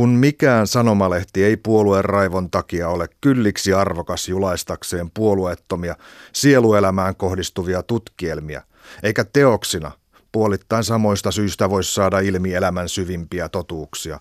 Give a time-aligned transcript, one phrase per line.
[0.00, 5.96] Kun mikään sanomalehti ei puolueen raivon takia ole kylliksi arvokas julaistakseen puolueettomia
[6.32, 8.62] sieluelämään kohdistuvia tutkielmia,
[9.02, 9.92] eikä teoksina
[10.32, 14.20] puolittain samoista syistä voi saada ilmi elämän syvimpiä totuuksia,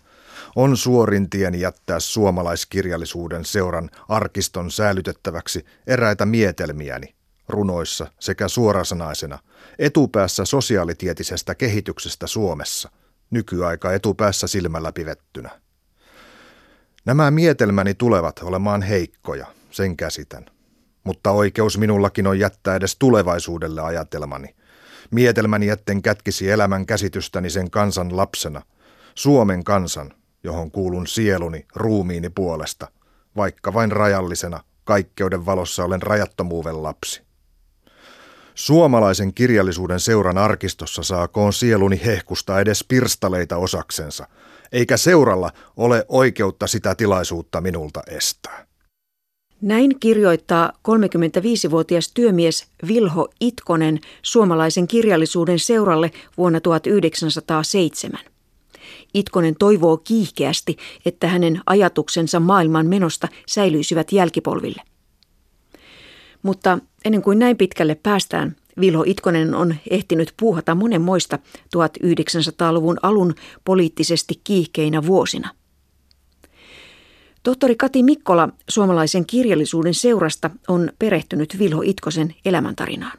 [0.55, 7.15] on suorin tien jättää suomalaiskirjallisuuden seuran arkiston säilytettäväksi eräitä mietelmiäni
[7.49, 9.39] runoissa sekä suorasanaisena
[9.79, 12.89] etupäässä sosiaalitietisestä kehityksestä Suomessa,
[13.31, 15.68] nykyaika etupäässä silmällä pivettynä.
[17.05, 20.45] Nämä mietelmäni tulevat olemaan heikkoja, sen käsitän.
[21.03, 24.55] Mutta oikeus minullakin on jättää edes tulevaisuudelle ajatelmani.
[25.11, 28.61] Mietelmäni etten kätkisi elämän käsitystäni sen kansan lapsena,
[29.15, 32.87] Suomen kansan, johon kuulun sieluni ruumiini puolesta,
[33.35, 37.21] vaikka vain rajallisena, kaikkeuden valossa olen rajattomuuden lapsi.
[38.55, 44.27] Suomalaisen kirjallisuuden seuran arkistossa saakoon sieluni hehkusta edes pirstaleita osaksensa,
[44.71, 48.69] eikä seuralla ole oikeutta sitä tilaisuutta minulta estää.
[49.61, 58.19] Näin kirjoittaa 35-vuotias työmies Vilho Itkonen suomalaisen kirjallisuuden seuralle vuonna 1907.
[59.13, 64.81] Itkonen toivoo kiihkeästi, että hänen ajatuksensa maailman menosta säilyisivät jälkipolville.
[66.43, 71.39] Mutta ennen kuin näin pitkälle päästään, Vilho Itkonen on ehtinyt puuhata monenmoista
[71.77, 73.35] 1900-luvun alun
[73.65, 75.49] poliittisesti kiihkeinä vuosina.
[77.43, 83.17] Tohtori Kati Mikkola suomalaisen kirjallisuuden seurasta on perehtynyt Vilho Itkosen elämäntarinaan.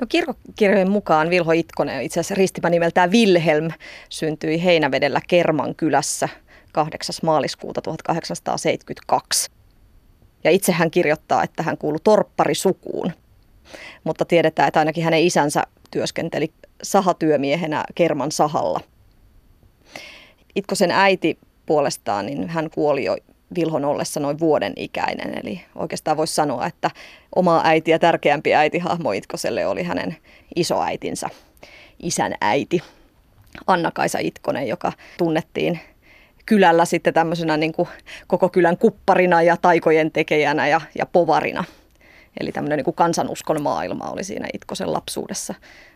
[0.00, 3.70] No kirkkokirjojen mukaan Vilho Itkonen, itse asiassa ristimä nimeltään Wilhelm,
[4.08, 6.28] syntyi Heinävedellä Kerman kylässä
[6.72, 7.14] 8.
[7.22, 9.50] maaliskuuta 1872.
[10.44, 13.12] Ja itse hän kirjoittaa, että hän kuului torpparisukuun.
[14.04, 18.80] Mutta tiedetään, että ainakin hänen isänsä työskenteli sahatyömiehenä Kerman sahalla.
[20.54, 23.16] Itkosen äiti puolestaan, niin hän kuoli jo
[23.54, 25.38] Vilhon ollessa noin vuoden ikäinen.
[25.42, 26.90] Eli oikeastaan voisi sanoa, että
[27.36, 30.16] oma äiti ja tärkeämpi äitihahmo Itkoselle oli hänen
[30.56, 31.28] isoäitinsä,
[32.02, 32.82] isän äiti.
[33.66, 35.80] Anna-Kaisa Itkonen, joka tunnettiin
[36.46, 37.88] kylällä sitten tämmöisenä niin kuin
[38.26, 41.64] koko kylän kupparina ja taikojen tekijänä ja, ja povarina.
[42.40, 45.54] Eli tämmöinen niin kuin kansanuskon maailma oli siinä Itkosen lapsuudessa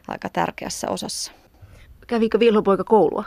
[0.08, 1.32] aika tärkeässä osassa.
[2.06, 3.24] Kävikö Vilho poika koulua?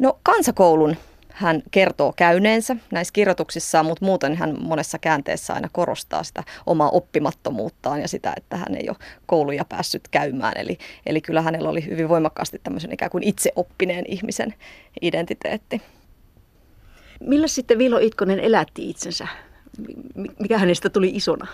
[0.00, 0.96] No kansakoulun
[1.36, 8.00] hän kertoo käyneensä näissä kirjoituksissaan, mutta muuten hän monessa käänteessä aina korostaa sitä omaa oppimattomuuttaan
[8.00, 8.96] ja sitä, että hän ei ole
[9.26, 10.52] kouluja päässyt käymään.
[10.56, 14.54] Eli, eli kyllä hänellä oli hyvin voimakkaasti tämmöisen ikään kuin itseoppineen ihmisen
[15.02, 15.82] identiteetti.
[17.20, 19.28] Millä sitten Vilo Itkonen elätti itsensä?
[20.38, 21.46] Mikä hänestä tuli isona?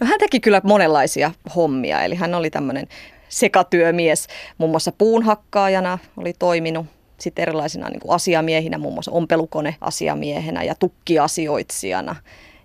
[0.00, 2.86] No hän teki kyllä monenlaisia hommia, eli hän oli tämmöinen
[3.28, 4.26] sekatyömies,
[4.58, 6.86] muun muassa puunhakkaajana oli toiminut
[7.20, 12.16] sitten erilaisina niin kuin asiamiehinä, muun muassa ompelukoneasiamiehenä ja tukkiasioitsijana.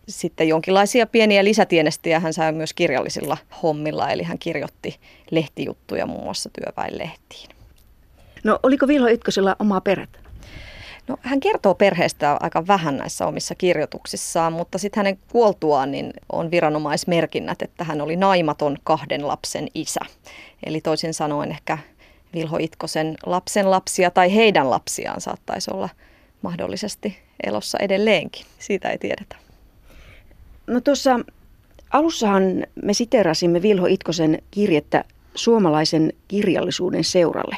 [0.07, 5.00] Sitten jonkinlaisia pieniä lisätienestiä hän sai myös kirjallisilla hommilla, eli hän kirjoitti
[5.31, 7.50] lehtijuttuja muun muassa työväenlehtiin.
[8.44, 10.25] No oliko Vilho Ykkösellä omaa perhettä?
[11.08, 16.52] No, hän kertoo perheestä aika vähän näissä omissa kirjoituksissaan, mutta sitten hänen kuoltuaan niin on
[16.52, 20.00] viranomaismerkinnät, että hän oli naimaton kahden lapsen isä.
[20.66, 21.78] Eli toisin sanoen ehkä
[22.34, 25.90] Vilho Itkosen lapsen lapsia tai heidän lapsiaan saattaisi olla
[26.42, 28.46] mahdollisesti elossa edelleenkin.
[28.60, 29.36] Siitä ei tiedetä.
[30.68, 31.20] No tuossa
[31.92, 32.44] alussahan
[32.84, 35.04] me siterasimme Vilho Itkosen kirjettä
[35.36, 37.58] suomalaisen kirjallisuuden seuralle.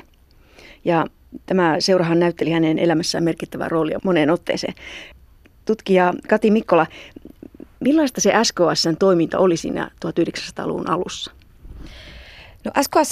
[0.85, 1.05] Ja
[1.45, 4.73] tämä seurahan näytteli hänen elämässään merkittävää roolia moneen otteeseen.
[5.65, 6.87] Tutkija Kati Mikkola,
[7.79, 11.31] millaista se SKSn toiminta oli siinä 1900-luvun alussa?
[12.63, 13.11] No SKS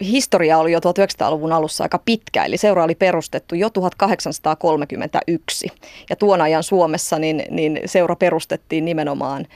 [0.00, 5.68] historia oli jo 1900-luvun alussa aika pitkä, eli seura oli perustettu jo 1831.
[6.10, 9.46] Ja tuon ajan Suomessa niin, niin seura perustettiin nimenomaan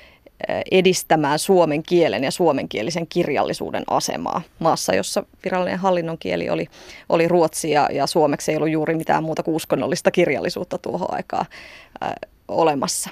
[0.70, 6.66] edistämään suomen kielen ja suomenkielisen kirjallisuuden asemaa maassa, jossa virallinen hallinnon kieli oli,
[7.08, 11.46] oli ruotsi ja, ja suomeksi ei ollut juuri mitään muuta kuin uskonnollista kirjallisuutta tuohon aikaan
[12.02, 12.12] äh,
[12.48, 13.10] olemassa.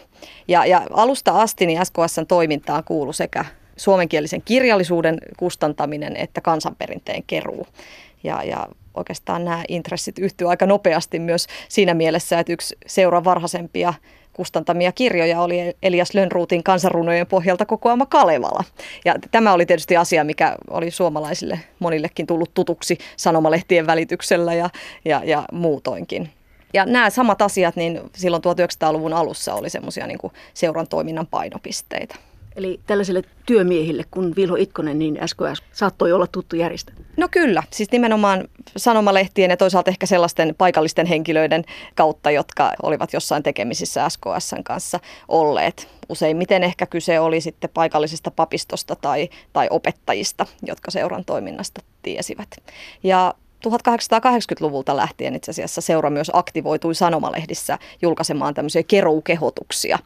[0.49, 3.45] Ja, ja alusta asti niin SKSn toimintaan kuulu sekä
[3.77, 7.67] suomenkielisen kirjallisuuden kustantaminen että kansanperinteen keruu.
[8.25, 13.95] Ja, ja oikeastaan nämä intressit yhtyy aika nopeasti myös siinä mielessä, että yksi seura varhaisempia
[14.37, 18.65] kustantamia kirjoja oli Elias Lönnruutin kansanrunojen pohjalta kokoama Kalevala.
[19.05, 24.71] Ja tämä oli tietysti asia, mikä oli suomalaisille monillekin tullut tutuksi sanomalehtien välityksellä ja,
[25.05, 26.31] ja, ja muutoinkin.
[26.75, 30.19] Ja nämä samat asiat niin silloin 1900-luvun alussa oli semmoisia niin
[30.55, 32.15] seuran toiminnan painopisteitä.
[32.57, 36.93] Eli tällaiselle työmiehille, kun Vilho Itkonen, niin SKS saattoi olla tuttu järjestö.
[37.17, 41.65] No kyllä, siis nimenomaan sanomalehtien ja toisaalta ehkä sellaisten paikallisten henkilöiden
[41.95, 45.89] kautta, jotka olivat jossain tekemisissä SKSn kanssa olleet.
[46.09, 52.49] Useimmiten ehkä kyse oli sitten paikallisesta papistosta tai, tai opettajista, jotka seuran toiminnasta tiesivät.
[53.03, 53.35] Ja
[53.67, 59.99] 1880-luvulta lähtien itse asiassa seura myös aktivoitui sanomalehdissä julkaisemaan tämmöisiä keroukehotuksia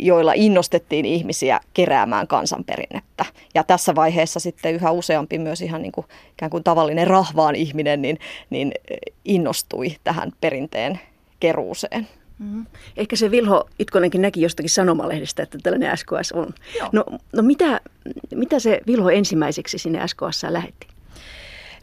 [0.00, 3.24] joilla innostettiin ihmisiä keräämään kansanperinnettä.
[3.54, 8.02] Ja tässä vaiheessa sitten yhä useampi myös ihan niin kuin, ikään kuin tavallinen rahvaan ihminen
[8.02, 8.18] niin,
[8.50, 8.72] niin
[9.24, 11.00] innostui tähän perinteen
[11.40, 12.08] keruuseen.
[12.38, 12.66] Mm-hmm.
[12.96, 16.54] Ehkä se Vilho Itkonenkin näki jostakin sanomalehdestä, että tällainen SKS on.
[16.92, 17.80] No, no mitä,
[18.34, 20.86] mitä se Vilho ensimmäiseksi sinne SKS lähetti?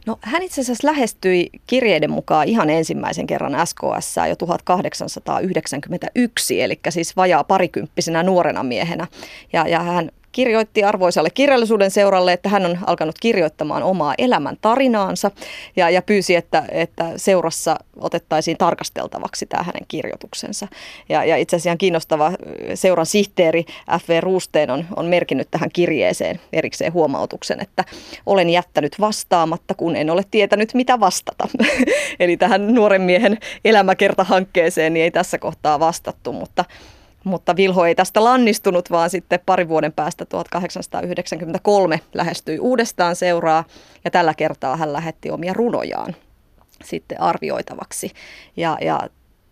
[0.06, 7.16] No hän itse asiassa lähestyi kirjeiden mukaan ihan ensimmäisen kerran SKS jo 1891, eli siis
[7.16, 9.06] vajaa parikymppisenä nuorena miehenä.
[9.52, 15.30] Ja, ja hän kirjoitti arvoisalle kirjallisuuden seuralle, että hän on alkanut kirjoittamaan omaa elämän tarinaansa
[15.76, 20.68] ja, ja pyysi, että, että seurassa otettaisiin tarkasteltavaksi tämä hänen kirjoituksensa.
[21.08, 22.32] Ja, ja itse asiassa kiinnostava
[22.74, 23.64] seuran sihteeri
[24.00, 24.20] F.V.
[24.20, 27.84] Ruusteen on, on merkinnyt tähän kirjeeseen erikseen huomautuksen, että
[28.26, 31.48] olen jättänyt vastaamatta, kun en ole tietänyt mitä vastata.
[32.20, 36.64] Eli tähän nuoren miehen elämäkertahankkeeseen niin ei tässä kohtaa vastattu, mutta
[37.26, 43.64] mutta Vilho ei tästä lannistunut, vaan sitten pari vuoden päästä 1893 lähestyi uudestaan seuraa
[44.04, 46.16] ja tällä kertaa hän lähetti omia runojaan
[46.84, 48.10] sitten arvioitavaksi.
[48.56, 49.00] Ja, ja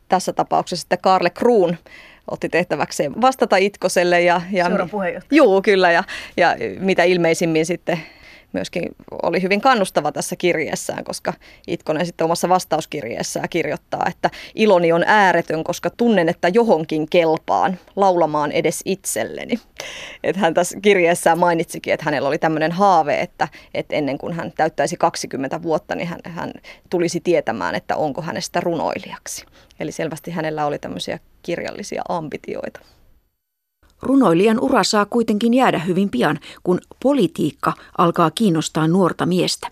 [0.09, 1.77] tässä tapauksessa sitten Karle Kruun
[2.31, 4.23] otti tehtäväkseen vastata Itkoselle.
[4.23, 5.37] Ja, ja, Seuran puheenjohtaja.
[5.37, 5.93] Juu, kyllä.
[5.93, 6.05] Ja,
[6.37, 8.01] ja mitä ilmeisimmin sitten
[8.55, 8.83] myöskin
[9.23, 11.33] oli hyvin kannustava tässä kirjeessään, koska
[11.67, 18.53] Itkonen sitten omassa vastauskirjeessään kirjoittaa, että iloni on ääretön, koska tunnen, että johonkin kelpaan laulamaan
[18.53, 19.61] edes itselleni.
[20.25, 24.53] Että hän tässä kirjeessään mainitsikin, että hänellä oli tämmöinen haave, että, että ennen kuin hän
[24.57, 26.53] täyttäisi 20 vuotta, niin hän, hän
[26.91, 29.47] tulisi tietämään, että onko hänestä runoilijaksi.
[29.81, 32.81] Eli selvästi hänellä oli tämmöisiä kirjallisia ambitioita.
[34.05, 39.69] Runoilijan ura saa kuitenkin jäädä hyvin pian, kun politiikka alkaa kiinnostaa nuorta miestä.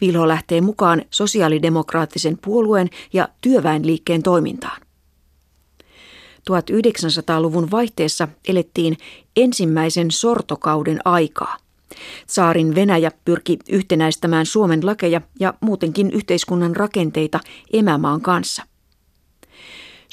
[0.00, 4.80] Vilho lähtee mukaan sosiaalidemokraattisen puolueen ja työväenliikkeen toimintaan.
[6.50, 8.96] 1900-luvun vaihteessa elettiin
[9.36, 11.56] ensimmäisen sortokauden aikaa.
[12.26, 17.40] Saarin Venäjä pyrki yhtenäistämään Suomen lakeja ja muutenkin yhteiskunnan rakenteita
[17.72, 18.62] emämaan kanssa–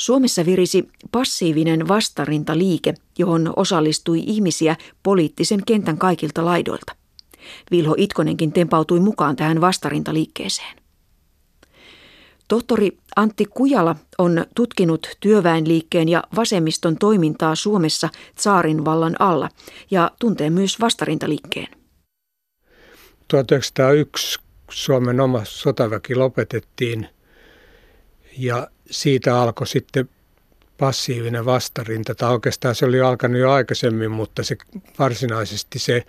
[0.01, 6.95] Suomessa virisi passiivinen vastarintaliike, johon osallistui ihmisiä poliittisen kentän kaikilta laidoilta.
[7.71, 10.77] Vilho Itkonenkin tempautui mukaan tähän vastarintaliikkeeseen.
[12.47, 19.49] Tohtori Antti Kujala on tutkinut työväenliikkeen ja vasemmiston toimintaa Suomessa saarin vallan alla
[19.91, 21.67] ja tuntee myös vastarintaliikkeen.
[23.27, 24.39] 1901
[24.71, 27.07] Suomen oma sotaväki lopetettiin
[28.37, 30.09] ja siitä alkoi sitten
[30.77, 34.57] passiivinen vastarinta, tai oikeastaan se oli alkanut jo aikaisemmin, mutta se
[34.99, 36.03] varsinaisesti se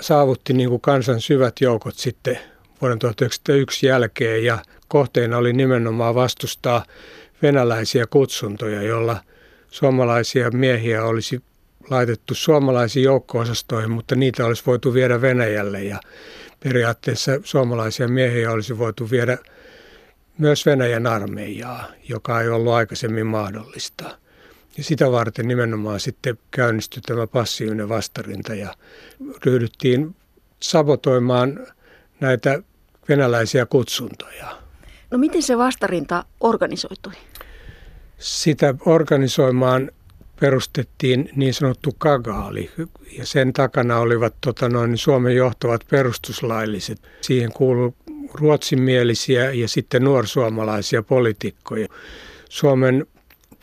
[0.00, 2.38] saavutti niin kuin kansan syvät joukot sitten
[2.80, 6.84] vuoden 1901 jälkeen ja kohteena oli nimenomaan vastustaa
[7.42, 9.20] venäläisiä kutsuntoja, jolla
[9.70, 11.42] suomalaisia miehiä olisi
[11.90, 16.00] laitettu suomalaisiin joukko-osastoihin, mutta niitä olisi voitu viedä Venäjälle ja
[16.60, 19.38] periaatteessa suomalaisia miehiä olisi voitu viedä
[20.38, 24.18] myös Venäjän armeijaa, joka ei ollut aikaisemmin mahdollista.
[24.76, 28.74] Ja sitä varten nimenomaan sitten käynnistyi tämä passiivinen vastarinta ja
[29.44, 30.16] ryhdyttiin
[30.60, 31.66] sabotoimaan
[32.20, 32.62] näitä
[33.08, 34.58] venäläisiä kutsuntoja.
[35.10, 37.12] No miten se vastarinta organisoitui?
[38.18, 39.90] Sitä organisoimaan
[40.40, 42.70] perustettiin niin sanottu kagaali
[43.18, 47.02] ja sen takana olivat tota noin, Suomen johtavat perustuslailliset.
[47.20, 47.92] Siihen kuului
[48.34, 51.88] ruotsinmielisiä ja sitten nuorsuomalaisia poliitikkoja.
[52.48, 53.06] Suomen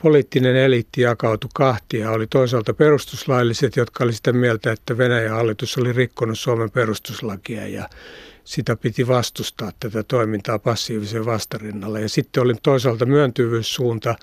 [0.01, 2.11] poliittinen eliitti jakautui kahtia.
[2.11, 7.89] Oli toisaalta perustuslailliset, jotka oli sitä mieltä, että Venäjän hallitus oli rikkonut Suomen perustuslakia ja
[8.43, 12.01] sitä piti vastustaa tätä toimintaa passiivisen vastarinnalle.
[12.01, 14.15] Ja sitten oli toisaalta myöntyvyyssuunta,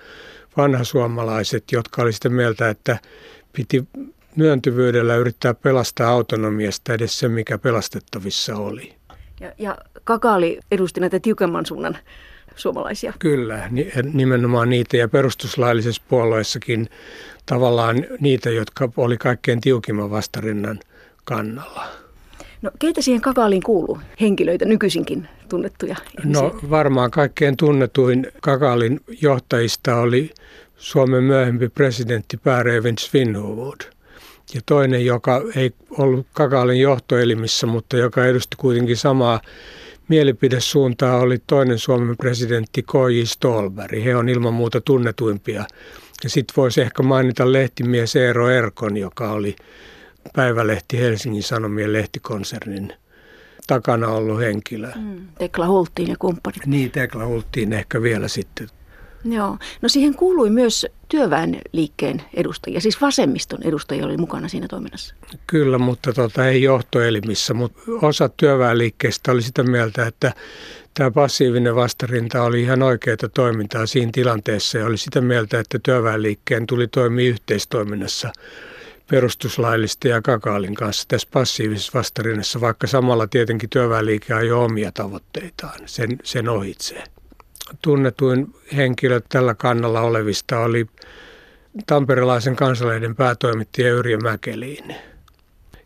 [0.56, 2.98] vanhasuomalaiset, jotka oli sitä mieltä, että
[3.52, 3.88] piti
[4.36, 8.94] myöntyvyydellä yrittää pelastaa autonomiasta edes se, mikä pelastettavissa oli.
[9.42, 11.98] Ja, ja Kakaali edusti näitä tiukemman suunnan
[12.56, 13.12] suomalaisia.
[13.18, 13.70] Kyllä,
[14.12, 16.88] nimenomaan niitä ja perustuslaillisessa puolueessakin
[17.46, 20.80] tavallaan niitä, jotka oli kaikkein tiukimman vastarinnan
[21.24, 21.86] kannalla.
[22.62, 26.42] No keitä siihen Kakaaliin kuuluu henkilöitä nykyisinkin tunnettuja ihmisiä?
[26.42, 30.30] No varmaan kaikkein tunnetuin Kakaalin johtajista oli
[30.76, 33.80] Suomen myöhempi presidentti Pär Evin Svinhuvud.
[34.54, 39.40] Ja toinen, joka ei ollut Kakaalin johtoelimissä, mutta joka edusti kuitenkin samaa
[40.08, 43.22] mielipidesuuntaa, oli toinen Suomen presidentti K.J.
[43.24, 44.04] Stolberg.
[44.04, 45.64] He on ilman muuta tunnetuimpia.
[46.24, 49.56] Ja sitten voisi ehkä mainita lehtimies Eero Erkon, joka oli
[50.36, 52.92] Päivälehti Helsingin Sanomien lehtikonsernin
[53.66, 54.90] takana ollut henkilö.
[54.96, 56.66] Mm, Tekla Hulttiin ja kumppanit.
[56.66, 58.68] Niin, Tekla Hulttiin ehkä vielä sitten.
[59.24, 59.58] Joo.
[59.82, 65.14] No siihen kuului myös työväenliikkeen edustajia, siis vasemmiston edustajia oli mukana siinä toiminnassa.
[65.46, 70.32] Kyllä, mutta tota, ei johtoelimissä, mutta osa työväenliikkeestä oli sitä mieltä, että
[70.94, 76.66] tämä passiivinen vastarinta oli ihan oikeaa toimintaa siinä tilanteessa ja oli sitä mieltä, että työväenliikkeen
[76.66, 78.32] tuli toimia yhteistoiminnassa
[79.10, 86.18] perustuslaillista ja Kakaalin kanssa tässä passiivisessa vastarinnassa, vaikka samalla tietenkin työväenliike ajoi omia tavoitteitaan sen,
[86.24, 87.04] sen ohitsee.
[87.82, 90.86] Tunnetuin henkilö tällä kannalla olevista oli
[91.86, 94.94] tamperelaisen kansalehden päätoimittaja Yrjö Mäkeliin.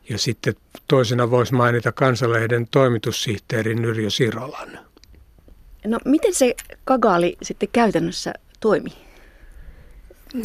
[0.08, 0.54] Ja sitten
[0.88, 4.78] toisena voisi mainita kansalehden toimitussihteerin Yrjö Sirolan.
[5.84, 6.54] No miten se
[6.84, 8.90] Kagaali sitten käytännössä toimi?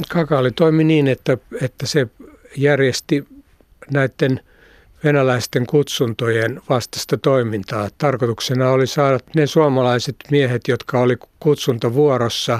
[0.10, 2.08] Kagaali toimi niin, että, että se
[2.58, 3.28] järjesti
[3.92, 4.40] näiden
[5.04, 7.90] venäläisten kutsuntojen vastaista toimintaa.
[7.98, 12.60] Tarkoituksena oli saada ne suomalaiset miehet, jotka oli kutsuntavuorossa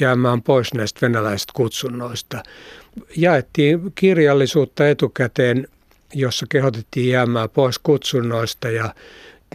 [0.00, 2.42] jäämään pois näistä venäläisistä kutsunnoista.
[3.16, 5.68] Jaettiin kirjallisuutta etukäteen,
[6.14, 8.94] jossa kehotettiin jäämään pois kutsunnoista ja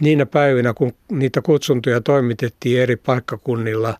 [0.00, 3.98] niinä päivinä, kun niitä kutsuntoja toimitettiin eri paikkakunnilla,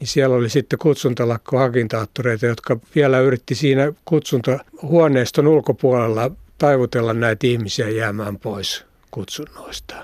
[0.00, 6.30] niin siellä oli sitten kutsuntalakkoagitaattoreita, jotka vielä yritti siinä kutsuntahuoneiston ulkopuolella
[6.62, 9.94] taivutella näitä ihmisiä jäämään pois kutsunnoista.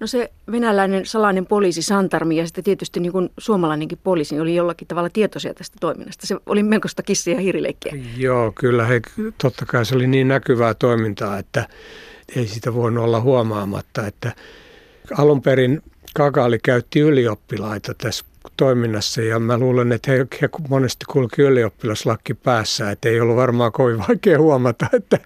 [0.00, 4.88] No se venäläinen salainen poliisi Santarmi ja sitten tietysti niin kuin suomalainenkin poliisi oli jollakin
[4.88, 6.26] tavalla tietoisia tästä toiminnasta.
[6.26, 7.92] Se oli melkoista kissi- ja hiirileikkiä.
[8.16, 9.00] Joo, kyllä he,
[9.42, 11.68] totta kai se oli niin näkyvää toimintaa, että
[12.36, 14.32] ei sitä voinut olla huomaamatta, että
[15.18, 15.82] alun perin
[16.14, 18.24] Kakaali käytti ylioppilaita tässä
[18.56, 23.72] toiminnassa ja mä luulen, että he, he monesti kulki ylioppilaslakki päässä, että ei ollut varmaan
[23.72, 25.18] kovin vaikea huomata, että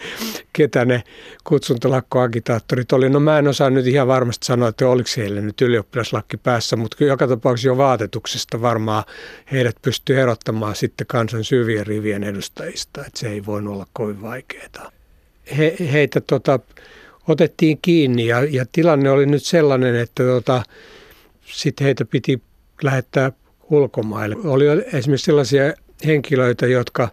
[0.52, 1.02] ketä ne
[1.44, 3.10] kutsuntalakkoagitaattorit oli.
[3.10, 7.04] No mä en osaa nyt ihan varmasti sanoa, että oliko heille nyt ylioppilaslakki päässä, mutta
[7.04, 9.04] joka tapauksessa jo vaatetuksesta varmaan
[9.52, 14.92] heidät pystyy erottamaan sitten kansan syvien rivien edustajista, että se ei voinut olla kovin vaikeaa.
[15.58, 16.58] He, heitä tota,
[17.28, 20.62] otettiin kiinni ja, ja tilanne oli nyt sellainen, että tota,
[21.44, 22.42] sitten heitä piti
[22.82, 23.32] lähettää
[23.70, 24.36] ulkomaille.
[24.44, 25.74] Oli esimerkiksi sellaisia
[26.06, 27.08] henkilöitä, jotka,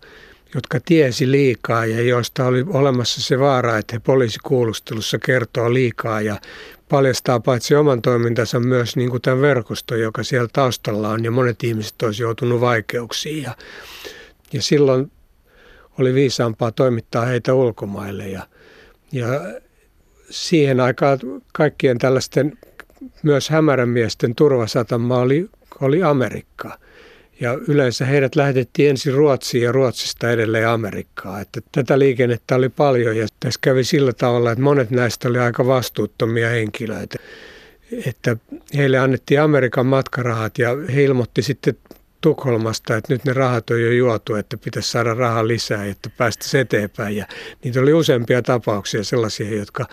[0.55, 6.39] jotka tiesi liikaa ja joista oli olemassa se vaara, että he poliisikuulustelussa kertoo liikaa ja
[6.89, 11.63] paljastaa paitsi oman toimintansa myös niin kuin tämän verkoston, joka siellä taustalla on ja monet
[11.63, 13.43] ihmiset olisi joutunut vaikeuksiin.
[13.43, 13.55] Ja,
[14.53, 15.11] ja silloin
[15.99, 18.47] oli viisaampaa toimittaa heitä ulkomaille ja,
[19.11, 19.27] ja
[20.29, 21.19] siihen aikaan
[21.53, 22.57] kaikkien tällaisten
[23.23, 25.49] myös hämärämiesten turvasatama oli
[25.81, 26.77] oli Amerikka.
[27.39, 31.41] Ja yleensä heidät lähetettiin ensin Ruotsiin ja Ruotsista edelleen Amerikkaan.
[31.41, 35.65] Että tätä liikennettä oli paljon ja tässä kävi sillä tavalla, että monet näistä oli aika
[35.65, 37.17] vastuuttomia henkilöitä.
[38.05, 38.37] Että
[38.77, 41.77] heille annettiin Amerikan matkarahat ja he ilmoitti sitten
[42.21, 46.59] Tukholmasta, että nyt ne rahat on jo juotu, että pitäisi saada rahaa lisää, että päästä
[46.59, 47.15] eteenpäin.
[47.15, 47.25] Ja
[47.63, 49.85] niitä oli useampia tapauksia sellaisia, jotka,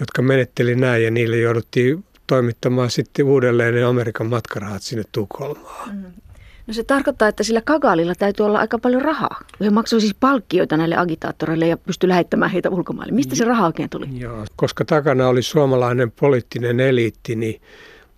[0.00, 5.96] jotka menetteli näin ja niille jouduttiin toimittamaan sitten uudelleen ne Amerikan matkarahat sinne Tukholmaan.
[5.96, 6.12] Mm.
[6.66, 9.40] No se tarkoittaa, että sillä Kagaalilla täytyy olla aika paljon rahaa.
[9.60, 13.14] He maksoi siis palkkioita näille agitaattoreille ja pystyi lähettämään heitä ulkomaille.
[13.14, 14.06] Mistä se raha oikein tuli?
[14.12, 17.60] Joo, koska takana oli suomalainen poliittinen eliitti niin,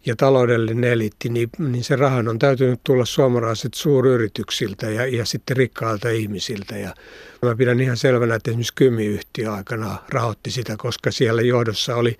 [0.06, 5.56] ja taloudellinen eliitti, niin, niin se rahan on täytynyt tulla suomalaiset suuryrityksiltä ja, ja sitten
[5.56, 6.76] rikkailta ihmisiltä.
[6.76, 6.94] Ja
[7.42, 12.18] mä pidän ihan selvänä, että esimerkiksi Kymi-yhtiö aikana rahoitti sitä, koska siellä johdossa oli,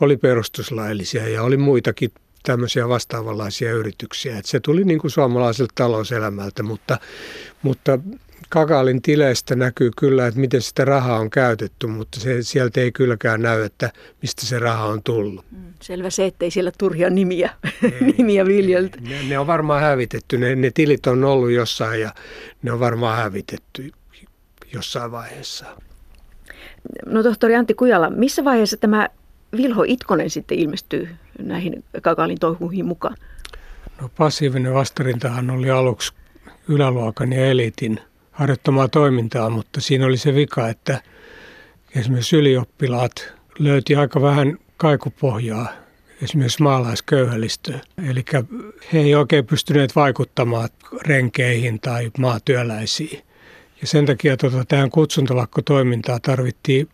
[0.00, 2.10] oli perustuslaillisia ja oli muitakin
[2.42, 4.38] tämmöisiä vastaavanlaisia yrityksiä.
[4.38, 6.98] Että se tuli niin kuin suomalaiselta talouselämältä, mutta,
[7.62, 7.98] mutta
[8.48, 13.42] Kakaalin tileistä näkyy kyllä, että miten sitä rahaa on käytetty, mutta se, sieltä ei kylläkään
[13.42, 13.90] näy, että
[14.22, 15.44] mistä se raha on tullut.
[15.50, 17.50] Mm, selvä se, ettei siellä turhia nimiä,
[18.18, 19.00] nimiä viljelty.
[19.00, 20.38] Ne, ne on varmaan hävitetty.
[20.38, 22.12] Ne, ne tilit on ollut jossain ja
[22.62, 23.92] ne on varmaan hävitetty
[24.72, 25.66] jossain vaiheessa.
[27.06, 29.08] No tohtori Antti Kujala, missä vaiheessa tämä
[29.56, 33.16] Vilho Itkonen sitten ilmestyy näihin Kakaalin touhuihin mukaan?
[34.00, 36.12] No passiivinen vastarintahan oli aluksi
[36.68, 38.00] yläluokan ja elitin
[38.32, 41.00] harjoittamaa toimintaa, mutta siinä oli se vika, että
[41.96, 45.68] esimerkiksi ylioppilaat löyti aika vähän kaikupohjaa
[46.22, 47.80] esimerkiksi maalaisköyhälistöön.
[48.10, 48.24] Eli
[48.92, 50.68] he ei oikein pystyneet vaikuttamaan
[51.06, 53.22] renkeihin tai maatyöläisiin.
[53.80, 56.88] Ja sen takia tota, tähän kutsuntalakkotoimintaan tarvittiin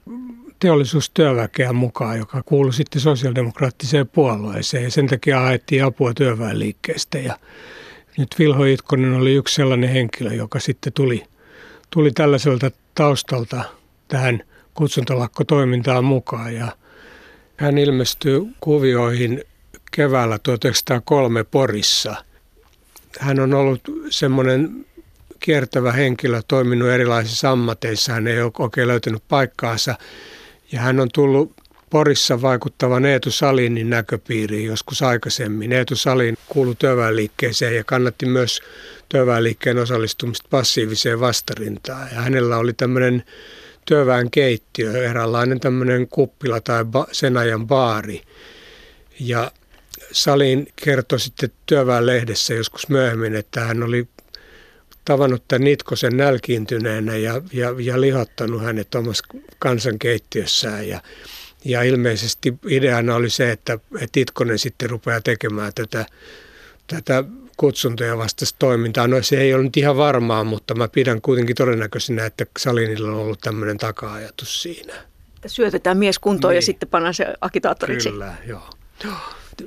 [0.58, 7.18] teollisuustyöväkeä mukaan, joka kuului sitten sosiaalidemokraattiseen puolueeseen ja sen takia haettiin apua työväenliikkeestä.
[7.18, 7.38] Ja
[8.18, 11.24] nyt Vilho Itkonen oli yksi sellainen henkilö, joka sitten tuli,
[11.90, 13.64] tuli tällaiselta taustalta
[14.08, 14.42] tähän
[14.74, 16.68] kutsuntalakkotoimintaan mukaan ja
[17.56, 19.44] hän ilmestyy kuvioihin
[19.90, 22.16] keväällä 1903 Porissa.
[23.20, 23.80] Hän on ollut
[24.10, 24.86] semmoinen
[25.40, 28.12] kiertävä henkilö, toiminut erilaisissa ammateissa.
[28.12, 29.94] Hän ei ole oikein löytänyt paikkaansa.
[30.74, 31.52] Ja hän on tullut
[31.90, 35.72] Porissa vaikuttavan Eetu Salinin näköpiiriin joskus aikaisemmin.
[35.72, 38.60] Eetu Salin kuului työväenliikkeeseen ja kannatti myös
[39.08, 42.08] työväenliikkeen osallistumista passiiviseen vastarintaan.
[42.14, 43.24] Ja hänellä oli tämmöinen
[43.84, 48.22] työväen keittiö, eräänlainen tämmöinen kuppila tai ba, sen ajan baari.
[49.20, 49.52] Ja
[50.12, 54.08] Salin kertoi sitten työväenlehdessä joskus myöhemmin, että hän oli
[55.04, 59.24] tavannut tämän Nitkosen nälkiintyneenä ja, ja, ja lihottanut hänet omassa
[59.58, 60.88] kansankeittiössään.
[60.88, 61.00] Ja,
[61.64, 66.06] ja ilmeisesti ideana oli se, että, että Itkonen sitten rupeaa tekemään tätä,
[66.86, 67.24] tätä
[67.56, 69.06] kutsuntoja vastaista toimintaa.
[69.06, 73.18] No se ei ole nyt ihan varmaa, mutta mä pidän kuitenkin todennäköisenä, että Salinilla on
[73.18, 74.94] ollut tämmöinen taka-ajatus siinä.
[75.46, 76.58] Syötetään mies kuntoon niin.
[76.58, 78.10] ja sitten pannaan se agitaattoriksi.
[78.10, 78.70] Kyllä, joo.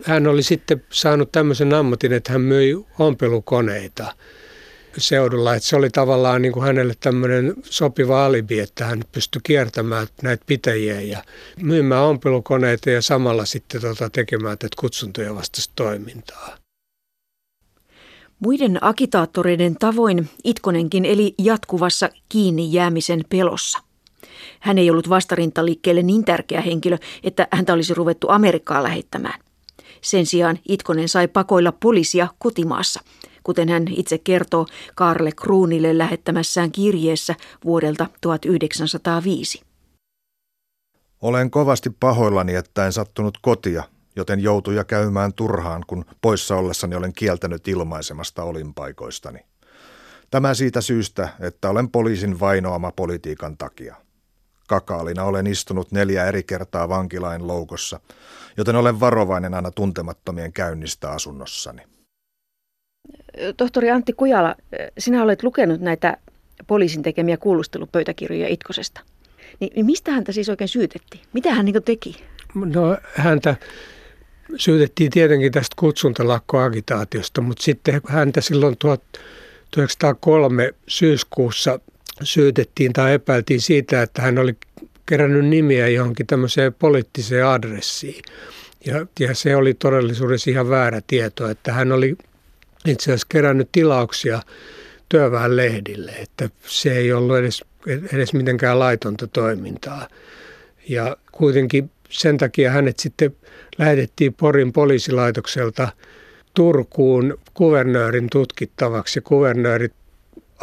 [0.03, 4.13] Hän oli sitten saanut tämmöisen ammatin, että hän myi ompelukoneita
[5.01, 5.55] seudulla.
[5.55, 10.43] Että se oli tavallaan niin kuin hänelle tämmöinen sopiva alibi, että hän pystyi kiertämään näitä
[10.47, 11.23] pitäjiä ja
[11.61, 16.57] myymään ompelukoneita ja samalla sitten tota tekemään tätä kutsuntoja vastaista toimintaa.
[18.39, 23.79] Muiden agitaattoreiden tavoin Itkonenkin eli jatkuvassa kiinni jäämisen pelossa.
[24.59, 29.39] Hän ei ollut vastarintaliikkeelle niin tärkeä henkilö, että häntä olisi ruvettu Amerikkaan lähettämään.
[30.01, 33.01] Sen sijaan Itkonen sai pakoilla poliisia kotimaassa,
[33.47, 37.35] kuten hän itse kertoo Karle Kruunille lähettämässään kirjeessä
[37.65, 39.61] vuodelta 1905.
[41.21, 43.83] Olen kovasti pahoillani, että en sattunut kotia,
[44.15, 49.39] joten joutuja käymään turhaan, kun poissa ollessani olen kieltänyt ilmaisemasta olinpaikoistani.
[50.31, 53.95] Tämä siitä syystä, että olen poliisin vainoama politiikan takia.
[54.67, 57.99] Kakaalina olen istunut neljä eri kertaa vankilain loukossa,
[58.57, 61.96] joten olen varovainen aina tuntemattomien käynnistä asunnossani.
[63.57, 64.55] Tohtori Antti Kujala,
[64.97, 66.17] sinä olet lukenut näitä
[66.67, 69.01] poliisin tekemiä kuulustelupöytäkirjoja Itkosesta.
[69.59, 71.23] Niin mistä häntä siis oikein syytettiin?
[71.33, 72.23] Mitä hän niin teki?
[72.55, 73.55] No häntä
[74.55, 81.79] syytettiin tietenkin tästä kutsuntalakkoagitaatiosta, mutta sitten häntä silloin 1903 syyskuussa
[82.23, 84.55] syytettiin tai epäiltiin siitä, että hän oli
[85.05, 88.21] kerännyt nimiä johonkin tämmöiseen poliittiseen adressiin.
[88.85, 92.15] Ja, ja se oli todellisuudessa ihan väärä tieto, että hän oli
[92.85, 94.41] itse asiassa kerännyt tilauksia
[95.09, 97.65] työväenlehdille, että se ei ollut edes,
[98.13, 100.07] edes mitenkään laitonta toimintaa.
[100.89, 103.35] Ja kuitenkin sen takia hänet sitten
[103.77, 105.89] lähetettiin Porin poliisilaitokselta
[106.53, 109.17] Turkuun kuvernöörin tutkittavaksi.
[109.17, 109.89] Ja kuvernööri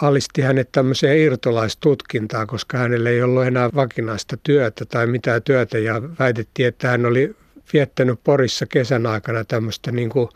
[0.02, 6.02] alisti hänet tämmöiseen irtolaistutkintaan, koska hänellä ei ollut enää vakinaista työtä tai mitään työtä ja
[6.18, 7.36] väitettiin, että hän oli
[7.72, 10.28] viettänyt Porissa kesän aikana tämmöistä niin kuin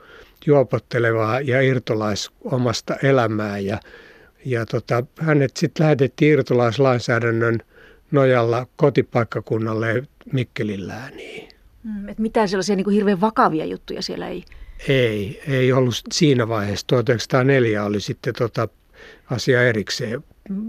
[0.49, 3.81] juopottelevaa ja irtolaisomasta elämää ja,
[4.45, 7.59] ja tota, hänet sitten lähetettiin irtolaislainsäädännön
[8.11, 11.49] nojalla kotipaikkakunnalle Mikkelin lääniin.
[11.85, 14.45] Mm, et mitään sellaisia niin kuin hirveän vakavia juttuja siellä ei?
[14.89, 16.87] Ei, ei ollut siinä vaiheessa.
[16.87, 18.69] 1904 oli sitten tota
[19.31, 20.25] asia erikseen.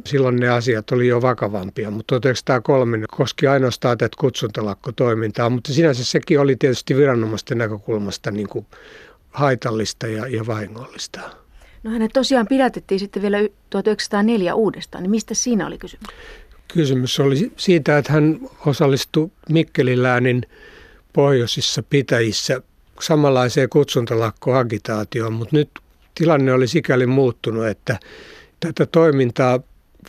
[0.05, 6.39] Silloin ne asiat oli jo vakavampia, mutta 1903 koski ainoastaan tätä kutsuntalakkotoimintaa, mutta sinänsä sekin
[6.39, 8.65] oli tietysti viranomaisten näkökulmasta niin kuin
[9.29, 11.19] haitallista ja, ja vahingollista.
[11.83, 13.37] No hänet tosiaan pidätettiin sitten vielä
[13.69, 16.07] 1904 uudestaan, niin mistä siinä oli kysymys?
[16.73, 20.41] Kysymys oli siitä, että hän osallistui Mikkelin läänin
[21.13, 22.61] pohjoisissa pitäjissä
[23.01, 25.69] samanlaiseen kutsuntalakkoagitaatioon, mutta nyt
[26.15, 27.99] tilanne oli sikäli muuttunut, että
[28.59, 29.59] tätä toimintaa,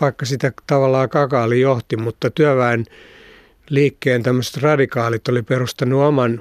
[0.01, 2.87] vaikka sitä tavallaan kakaali johti, mutta työväen
[3.71, 6.41] liikkeen tämmöiset radikaalit oli perustanut oman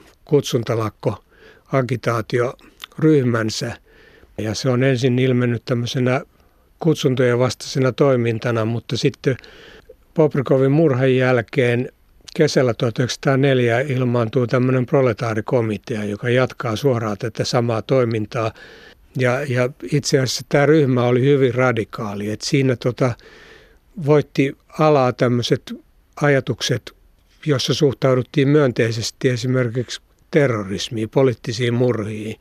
[1.70, 3.78] kutsuntalakkoagitaatioryhmänsä.
[4.38, 6.22] Ja se on ensin ilmennyt tämmöisenä
[6.80, 9.38] kutsuntojen vastaisena toimintana, mutta sitten
[10.14, 11.90] Poprikovin murhan jälkeen
[12.36, 18.52] kesällä 1904 ilmaantuu tämmöinen proletaarikomitea, joka jatkaa suoraan tätä samaa toimintaa.
[19.18, 23.12] Ja, ja itse asiassa tämä ryhmä oli hyvin radikaali, että siinä tota,
[24.06, 25.74] voitti alaa tämmöiset
[26.22, 26.92] ajatukset,
[27.46, 30.02] jossa suhtauduttiin myönteisesti esimerkiksi
[30.32, 32.36] terrorismiin, poliittisiin murhiin.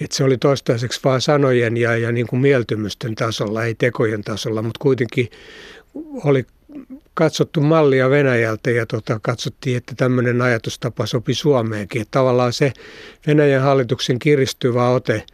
[0.00, 4.62] Että se oli toistaiseksi vain sanojen ja, ja niin kuin mieltymysten tasolla, ei tekojen tasolla,
[4.62, 5.28] mutta kuitenkin
[6.24, 6.46] oli
[7.14, 12.02] katsottu mallia Venäjältä ja tota, katsottiin, että tämmöinen ajatustapa sopi Suomeenkin.
[12.02, 12.72] Että tavallaan se
[13.26, 15.24] Venäjän hallituksen kiristyvä ote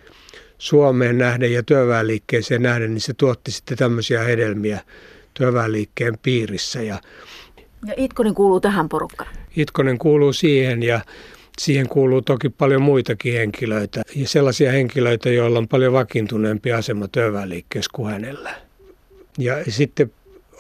[0.58, 4.80] Suomeen nähden ja työväenliikkeeseen nähden, niin se tuotti sitten tämmöisiä hedelmiä
[5.34, 6.82] työväenliikkeen piirissä.
[6.82, 7.00] Ja,
[7.86, 9.30] ja Itkonen kuuluu tähän porukkaan?
[9.56, 11.00] Itkonen kuuluu siihen ja
[11.60, 17.90] siihen kuuluu toki paljon muitakin henkilöitä ja sellaisia henkilöitä, joilla on paljon vakiintuneempi asema työväenliikkeessä
[17.94, 18.54] kuin hänellä.
[19.38, 20.12] Ja sitten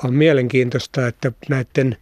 [0.04, 1.96] on mielenkiintoista, että näiden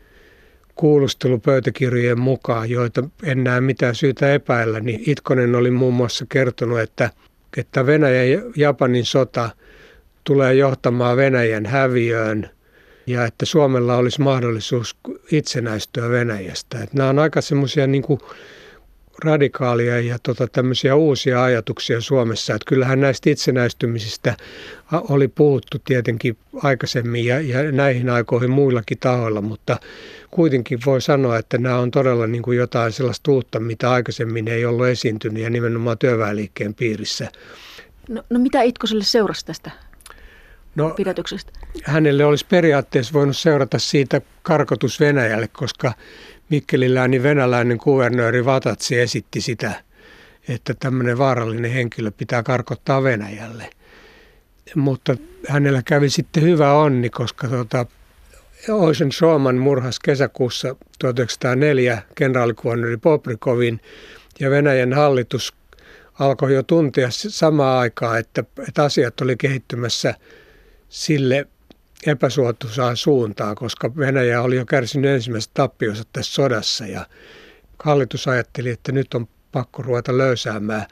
[0.74, 7.10] kuulustelupöytäkirjojen mukaan, joita en näe mitään syytä epäillä, niin Itkonen oli muun muassa kertonut, että,
[7.56, 9.50] että Venäjän ja Japanin sota
[10.24, 12.50] tulee johtamaan Venäjän häviöön
[13.06, 14.96] ja että Suomella olisi mahdollisuus
[15.32, 16.78] itsenäistyä Venäjästä.
[16.82, 18.04] Että nämä on aika semmoisia niin
[19.24, 22.54] radikaalia ja tota, tämmöisiä uusia ajatuksia Suomessa.
[22.54, 24.36] Että kyllähän näistä itsenäistymisistä
[24.92, 29.76] oli puhuttu tietenkin aikaisemmin ja, ja näihin aikoihin muillakin tahoilla, mutta
[30.30, 34.64] kuitenkin voi sanoa, että nämä on todella niin kuin jotain sellaista uutta, mitä aikaisemmin ei
[34.64, 37.28] ollut esiintynyt ja nimenomaan työväenliikkeen piirissä.
[38.08, 39.70] No, no mitä Itkoselle seurasi tästä
[40.74, 41.52] no, pidätyksestä?
[41.84, 45.92] Hänelle olisi periaatteessa voinut seurata siitä karkotus Venäjälle, koska
[46.54, 49.72] Mikkeliläinen venäläinen kuvernööri Vatatsi esitti sitä,
[50.48, 53.70] että tämmöinen vaarallinen henkilö pitää karkottaa Venäjälle.
[54.74, 55.16] Mutta
[55.48, 57.86] hänellä kävi sitten hyvä onni, koska tota,
[58.68, 63.80] Oisen Suoman murhas kesäkuussa 1904 kenraalikuvernööri Poprikovin
[64.40, 65.54] ja Venäjän hallitus
[66.18, 70.14] alkoi jo tuntea samaa aikaa, että, että asiat oli kehittymässä
[70.88, 71.46] sille
[72.06, 77.06] epäsuotuisaan suuntaan, koska Venäjä oli jo kärsinyt ensimmäiset tappionsa tässä sodassa ja
[77.84, 80.86] hallitus ajatteli, että nyt on pakko ruveta löysäämään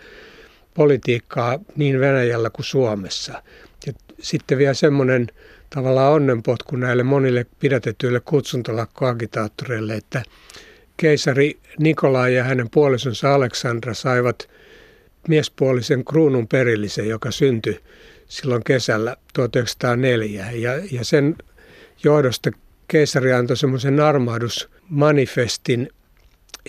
[0.75, 3.42] politiikkaa niin Venäjällä kuin Suomessa.
[3.87, 5.27] Ja sitten vielä semmoinen
[5.70, 10.22] tavallaan onnenpotku näille monille pidätetyille kutsuntalakkoagitaattoreille, että
[10.96, 14.48] keisari Nikolai ja hänen puolisonsa Aleksandra saivat
[15.29, 17.81] miespuolisen kruunun perillisen, joka syntyi
[18.33, 20.51] silloin kesällä 1904.
[20.51, 21.37] Ja, ja sen
[22.05, 22.51] johdosta
[22.88, 25.88] keisari antoi semmoisen armahdusmanifestin,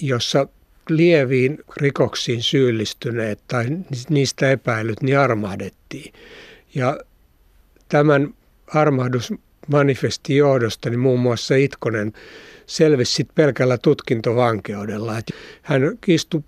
[0.02, 0.48] jossa
[0.90, 3.66] lieviin rikoksiin syyllistyneet tai
[4.10, 6.14] niistä epäilyt niin armahdettiin.
[6.76, 6.98] Ja
[7.90, 8.34] tämän
[8.68, 12.14] armahdusmanifestin johdosta niin muun muassa Itkonen
[12.66, 15.14] selvisi pelkällä tutkintovankeudella.
[15.62, 16.42] Hän istui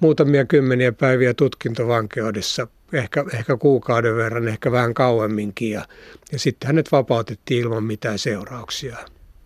[0.00, 5.70] muutamia kymmeniä päiviä tutkintovankeudessa ehkä, ehkä kuukauden verran, ehkä vähän kauemminkin.
[5.70, 5.84] Ja,
[6.32, 8.96] ja sitten hänet vapautettiin ilman mitään seurauksia.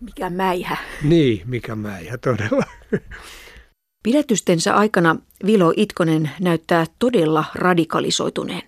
[0.01, 0.77] Mikä mäihä.
[1.03, 2.65] Niin, mikä mäihä todella.
[4.03, 8.61] Pidätystensä aikana Vilo Itkonen näyttää todella radikalisoituneen.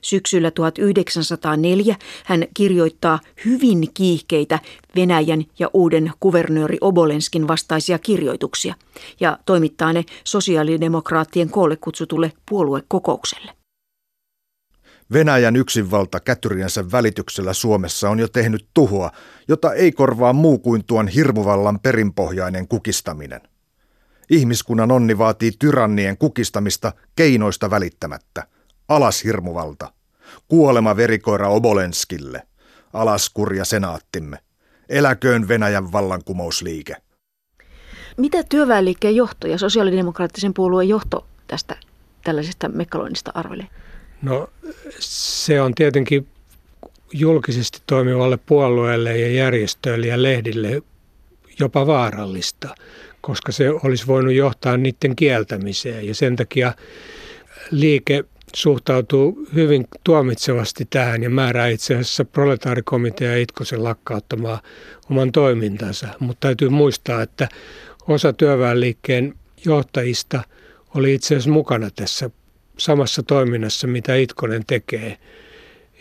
[0.00, 4.58] Syksyllä 1904 hän kirjoittaa hyvin kiihkeitä
[4.96, 8.74] Venäjän ja uuden kuvernööri Obolenskin vastaisia kirjoituksia
[9.20, 13.61] ja toimittaa ne sosiaalidemokraattien koolle kutsutulle puoluekokoukselle.
[15.12, 19.10] Venäjän yksinvalta kätyriensä välityksellä Suomessa on jo tehnyt tuhoa,
[19.48, 23.40] jota ei korvaa muu kuin tuon hirmuvallan perinpohjainen kukistaminen.
[24.30, 28.46] Ihmiskunnan onni vaatii tyrannien kukistamista keinoista välittämättä.
[28.88, 29.92] Alas hirmuvalta.
[30.48, 32.42] Kuolema verikoira Obolenskille.
[32.92, 34.38] Alas kurja senaattimme.
[34.88, 36.96] Eläköön Venäjän vallankumousliike.
[38.16, 41.76] Mitä työväenliikkeen johto ja sosiaalidemokraattisen puolueen johto tästä
[42.24, 43.66] tällaisesta mekkaloinnista arvelee?
[44.22, 44.50] No
[44.98, 46.26] se on tietenkin
[47.12, 50.82] julkisesti toimivalle puolueelle ja järjestöille ja lehdille
[51.60, 52.74] jopa vaarallista,
[53.20, 56.06] koska se olisi voinut johtaa niiden kieltämiseen.
[56.06, 56.74] Ja sen takia
[57.70, 64.58] liike suhtautuu hyvin tuomitsevasti tähän ja määrää itse asiassa proletaarikomitea Itkosen lakkauttamaan
[65.10, 66.08] oman toimintansa.
[66.18, 67.48] Mutta täytyy muistaa, että
[68.08, 70.42] osa työväenliikkeen johtajista
[70.94, 72.30] oli itse asiassa mukana tässä
[72.78, 75.18] samassa toiminnassa, mitä Itkonen tekee.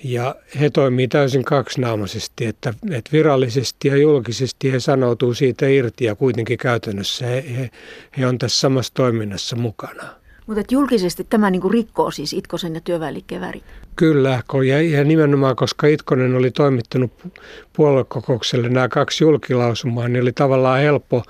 [0.03, 6.15] Ja he toimii täysin kaksinaamaisesti, että, että virallisesti ja julkisesti he sanoutuu siitä irti ja
[6.15, 7.69] kuitenkin käytännössä he, he,
[8.17, 10.03] he on tässä samassa toiminnassa mukana.
[10.47, 13.61] Mutta julkisesti tämä niin kuin rikkoo siis Itkosen ja työväenliikkeen väri?
[13.95, 17.11] Kyllä, ja, ja nimenomaan koska Itkonen oli toimittanut
[17.73, 21.23] puoluekokoukselle nämä kaksi julkilausumaa, niin oli tavallaan helppo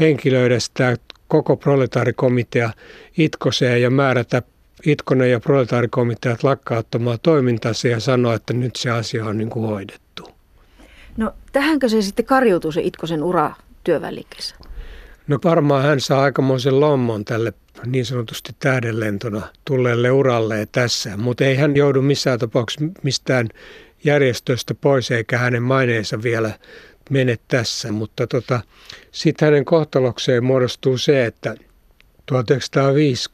[0.00, 0.96] henkilöidä sitä
[1.28, 2.70] koko proletaarikomitea
[3.18, 4.42] Itkoseen ja määrätä
[4.86, 10.28] Itkonen ja proletaarikomiteat lakkauttamaan toimintansa ja sanoa, että nyt se asia on niin kuin hoidettu.
[11.16, 13.52] No tähänkö se sitten karjuutuu se Itkosen ura
[13.84, 14.56] työväenliikkeessä?
[15.26, 17.52] No varmaan hän saa aikamoisen lommon tälle
[17.86, 23.48] niin sanotusti tähdenlentona tulleelle uralle tässä, mutta ei hän joudu missään tapauksessa mistään
[24.04, 26.50] järjestöstä pois eikä hänen maineensa vielä
[27.10, 28.60] mene tässä, mutta tota,
[29.12, 31.54] sitten hänen kohtalokseen muodostuu se, että
[32.26, 33.30] 1905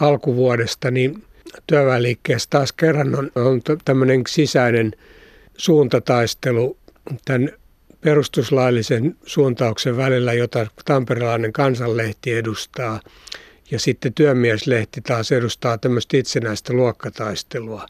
[0.00, 1.22] alkuvuodesta niin
[1.66, 4.92] työväenliikkeessä taas kerran on, on tämmöinen sisäinen
[5.56, 6.76] suuntataistelu
[7.24, 7.50] tämän
[8.00, 13.00] perustuslaillisen suuntauksen välillä, jota tamperelainen kansanlehti edustaa,
[13.70, 17.86] ja sitten työmieslehti taas edustaa tämmöistä itsenäistä luokkataistelua.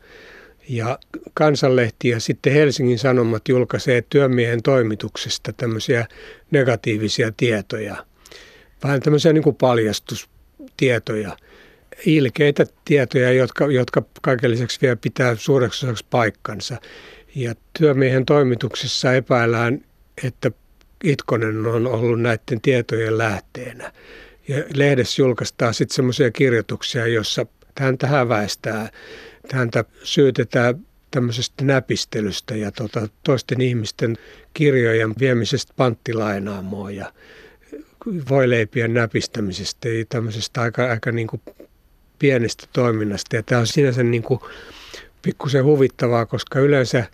[0.69, 0.99] Ja
[1.35, 6.07] kansanlehti ja sitten Helsingin Sanomat julkaisee työmiehen toimituksesta tämmöisiä
[6.51, 7.97] negatiivisia tietoja,
[8.85, 11.37] vähän tämmöisiä niin kuin paljastustietoja,
[12.07, 16.77] ilkeitä tietoja, jotka, jotka kaiken lisäksi vielä pitää suureksi osaksi paikkansa.
[17.35, 19.85] Ja työmiehen toimituksessa epäillään,
[20.25, 20.51] että
[21.05, 23.93] Itkonen on ollut näiden tietojen lähteenä.
[24.49, 27.47] Ja lehdessä julkaistaan sitten semmoisia kirjoituksia, jossa
[27.81, 28.91] häntä häväistää,
[29.53, 34.17] häntä syytetään tämmöisestä näpistelystä ja tota, toisten ihmisten
[34.55, 37.13] kirjojen viemisestä panttilainaamoon ja
[38.31, 41.43] voileipien näpistämisestä ja tämmöisestä aika, aika niin kuin
[42.19, 43.37] pienestä toiminnasta.
[43.37, 44.41] Ja tämä on sinänsä niin kuin
[45.23, 47.05] pikkusen huvittavaa, koska yleensä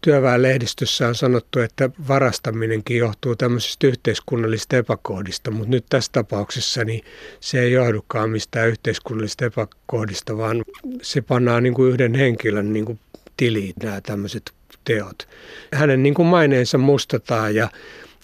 [0.00, 7.04] työväenlehdistössä on sanottu, että varastaminenkin johtuu tämmöisistä yhteiskunnallisista epäkohdista, mutta nyt tässä tapauksessa niin
[7.40, 10.64] se ei johdukaan mistään yhteiskunnallisista epäkohdista, vaan
[11.02, 12.98] se pannaan niin kuin yhden henkilön niin kuin
[13.36, 14.52] tiliin nämä tämmöiset
[14.84, 15.28] teot.
[15.72, 17.70] Hänen niin kuin maineensa mustataan ja,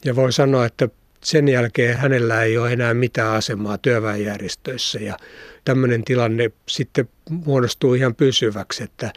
[0.05, 0.89] ja voi sanoa, että
[1.25, 5.17] sen jälkeen hänellä ei ole enää mitään asemaa työväenjärjestöissä ja
[5.65, 9.13] tämmöinen tilanne sitten muodostuu ihan pysyväksi, että,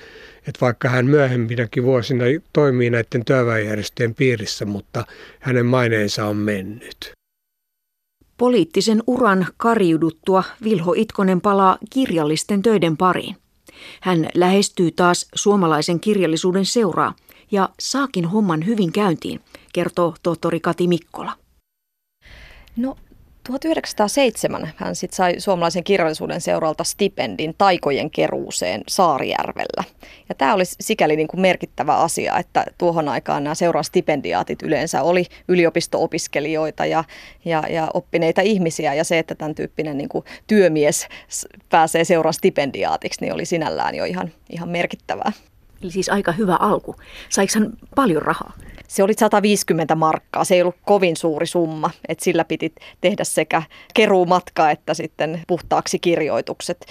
[0.48, 5.06] että vaikka hän myöhempinäkin vuosina toimii näiden työväenjärjestöjen piirissä, mutta
[5.40, 7.12] hänen maineensa on mennyt.
[8.38, 13.36] Poliittisen uran karjuduttua Vilho Itkonen palaa kirjallisten töiden pariin.
[14.02, 17.16] Hän lähestyy taas suomalaisen kirjallisuuden seuraa
[17.52, 19.42] ja saakin homman hyvin käyntiin,
[19.74, 21.45] kertoo tohtori Kati Mikkola.
[22.78, 22.96] No
[23.48, 29.84] 1907 hän sit sai suomalaisen kirjallisuuden seuralta stipendin taikojen keruuseen Saarijärvellä.
[30.30, 35.04] Ja tämä oli sikäli niin kuin merkittävä asia, että tuohon aikaan nämä seuran stipendiaatit yleensä
[35.04, 37.04] oli yliopisto-opiskelijoita ja,
[37.46, 38.94] ja, ja oppineita ihmisiä.
[38.94, 41.08] Ja se, että tämän tyyppinen niin kuin työmies
[41.70, 45.32] pääsee seuran stipendiaatiksi, niin oli sinällään jo ihan, ihan merkittävää.
[45.84, 46.96] Eli siis aika hyvä alku.
[47.30, 48.54] Saiko hän paljon rahaa?
[48.88, 53.64] Se oli 150 markkaa, se ei ollut kovin suuri summa, että sillä piti tehdä sekä
[53.94, 56.86] keruumatka että sitten puhtaaksi kirjoitukset.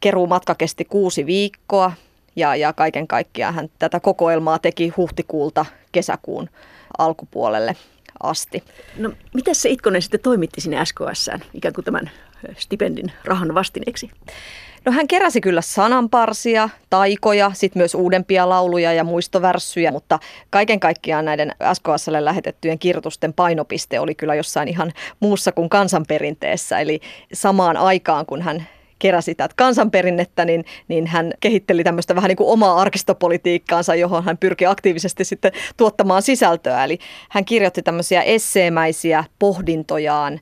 [0.00, 1.92] Keruumatka kesti kuusi viikkoa
[2.36, 6.50] ja, ja kaiken kaikkiaan hän tätä kokoelmaa teki huhtikuulta kesäkuun
[6.98, 7.76] alkupuolelle
[8.22, 8.64] asti.
[8.96, 12.10] No, miten se Itkonen sitten toimitti sinne SKSään ikään kuin tämän
[12.56, 14.10] stipendin rahan vastineeksi?
[14.84, 20.18] No hän keräsi kyllä sananparsia, taikoja, sitten myös uudempia lauluja ja muistovärssyjä, mutta
[20.50, 26.80] kaiken kaikkiaan näiden SKSlle lähetettyjen kirjoitusten painopiste oli kyllä jossain ihan muussa kuin kansanperinteessä.
[26.80, 27.00] Eli
[27.32, 28.66] samaan aikaan, kun hän
[28.98, 34.38] keräsi tätä kansanperinnettä, niin, niin hän kehitteli tämmöistä vähän niin kuin omaa arkistopolitiikkaansa, johon hän
[34.38, 36.84] pyrki aktiivisesti sitten tuottamaan sisältöä.
[36.84, 36.98] Eli
[37.30, 40.40] hän kirjoitti tämmöisiä esseemäisiä pohdintojaan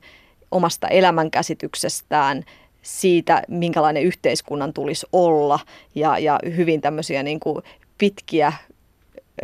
[0.51, 2.43] omasta elämänkäsityksestään–
[2.83, 5.59] siitä, minkälainen yhteiskunnan tulisi olla
[5.95, 7.63] ja, ja hyvin tämmöisiä niin kuin
[7.97, 8.53] pitkiä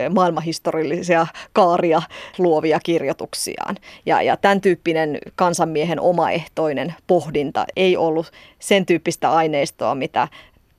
[0.09, 2.01] maailmanhistoriallisia kaaria
[2.37, 3.75] luovia kirjoituksiaan.
[4.05, 10.27] Ja, ja tämän tyyppinen kansanmiehen omaehtoinen pohdinta ei ollut sen tyyppistä aineistoa, mitä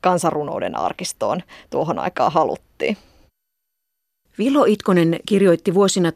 [0.00, 2.96] kansanrunouden arkistoon tuohon aikaan haluttiin.
[4.40, 6.12] Vilho Itkonen kirjoitti vuosina 1907-1911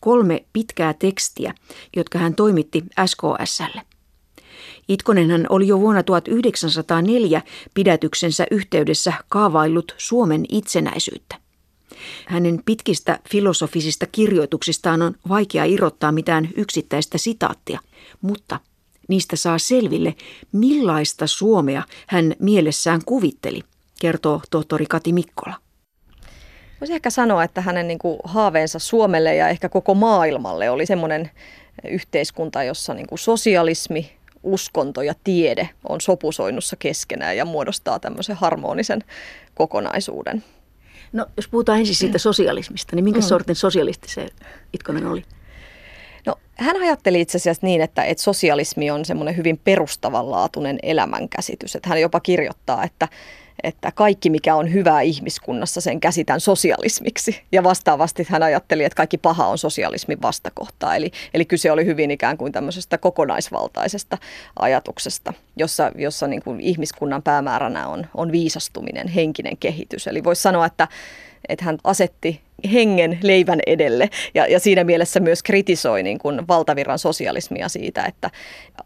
[0.00, 1.54] kolme pitkää tekstiä,
[1.96, 3.82] jotka hän toimitti SKSlle.
[4.88, 7.42] Itkonenhan oli jo vuonna 1904
[7.74, 11.36] pidätyksensä yhteydessä kaavaillut Suomen itsenäisyyttä.
[12.26, 17.80] Hänen pitkistä filosofisista kirjoituksistaan on vaikea irrottaa mitään yksittäistä sitaattia,
[18.20, 18.60] mutta
[19.08, 20.14] niistä saa selville,
[20.52, 23.62] millaista Suomea hän mielessään kuvitteli–
[24.00, 25.56] kertoo tohtori Kati Mikkola.
[26.80, 31.30] Voisi ehkä sanoa, että hänen niin kuin haaveensa Suomelle ja ehkä koko maailmalle oli semmoinen
[31.84, 39.04] yhteiskunta, jossa niin kuin sosialismi, uskonto ja tiede on sopusoinnussa keskenään ja muodostaa tämmöisen harmonisen
[39.54, 40.44] kokonaisuuden.
[41.12, 43.26] No, jos puhutaan ensin siitä sosialismista, niin minkä mm.
[43.26, 44.26] sortin sosialisti se
[44.72, 45.24] Itkonen oli?
[46.26, 51.76] No, hän ajatteli itse asiassa niin, että, että sosialismi on semmoinen hyvin perustavanlaatuinen elämänkäsitys.
[51.76, 53.08] Että hän jopa kirjoittaa, että,
[53.62, 57.42] että kaikki mikä on hyvää ihmiskunnassa, sen käsitän sosialismiksi.
[57.52, 60.96] Ja vastaavasti hän ajatteli, että kaikki paha on sosialismin vastakohtaa.
[60.96, 64.18] Eli, eli kyse oli hyvin ikään kuin tämmöisestä kokonaisvaltaisesta
[64.58, 70.06] ajatuksesta, jossa, jossa niin kuin ihmiskunnan päämääränä on, on viisastuminen, henkinen kehitys.
[70.06, 70.88] Eli voisi sanoa, että,
[71.48, 72.40] että hän asetti
[72.72, 78.30] hengen leivän edelle ja, ja siinä mielessä myös kritisoi niin kuin valtavirran sosialismia siitä, että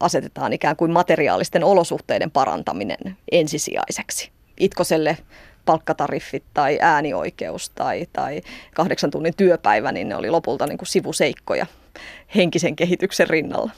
[0.01, 4.32] asetetaan ikään kuin materiaalisten olosuhteiden parantaminen ensisijaiseksi.
[4.61, 5.19] Itkoselle
[5.65, 8.41] palkkatariffit tai äänioikeus tai, tai
[8.75, 11.67] kahdeksan tunnin työpäivä, niin ne oli lopulta niin kuin sivuseikkoja
[12.35, 13.71] henkisen kehityksen rinnalla.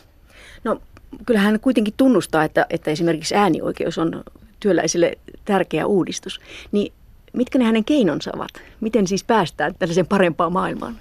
[0.64, 0.80] No
[1.26, 4.24] kyllähän hän kuitenkin tunnustaa, että, että esimerkiksi äänioikeus on
[4.60, 6.40] työläisille tärkeä uudistus.
[6.72, 6.92] Niin
[7.32, 8.50] mitkä ne hänen keinonsa ovat?
[8.80, 11.00] Miten siis päästään tällaiseen parempaan maailmaan?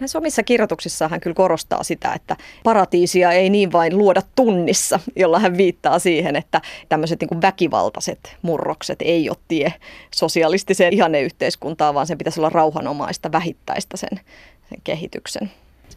[0.00, 5.38] Näissä omissa kirjoituksissaan hän kyllä korostaa sitä, että paratiisia ei niin vain luoda tunnissa, jolla
[5.38, 9.72] hän viittaa siihen, että tämmöiset niin väkivaltaiset murrokset ei ole tie
[10.14, 14.20] sosialistiseen ihanneyhteiskuntaan, vaan sen pitäisi olla rauhanomaista, vähittäistä sen,
[14.68, 15.50] sen kehityksen.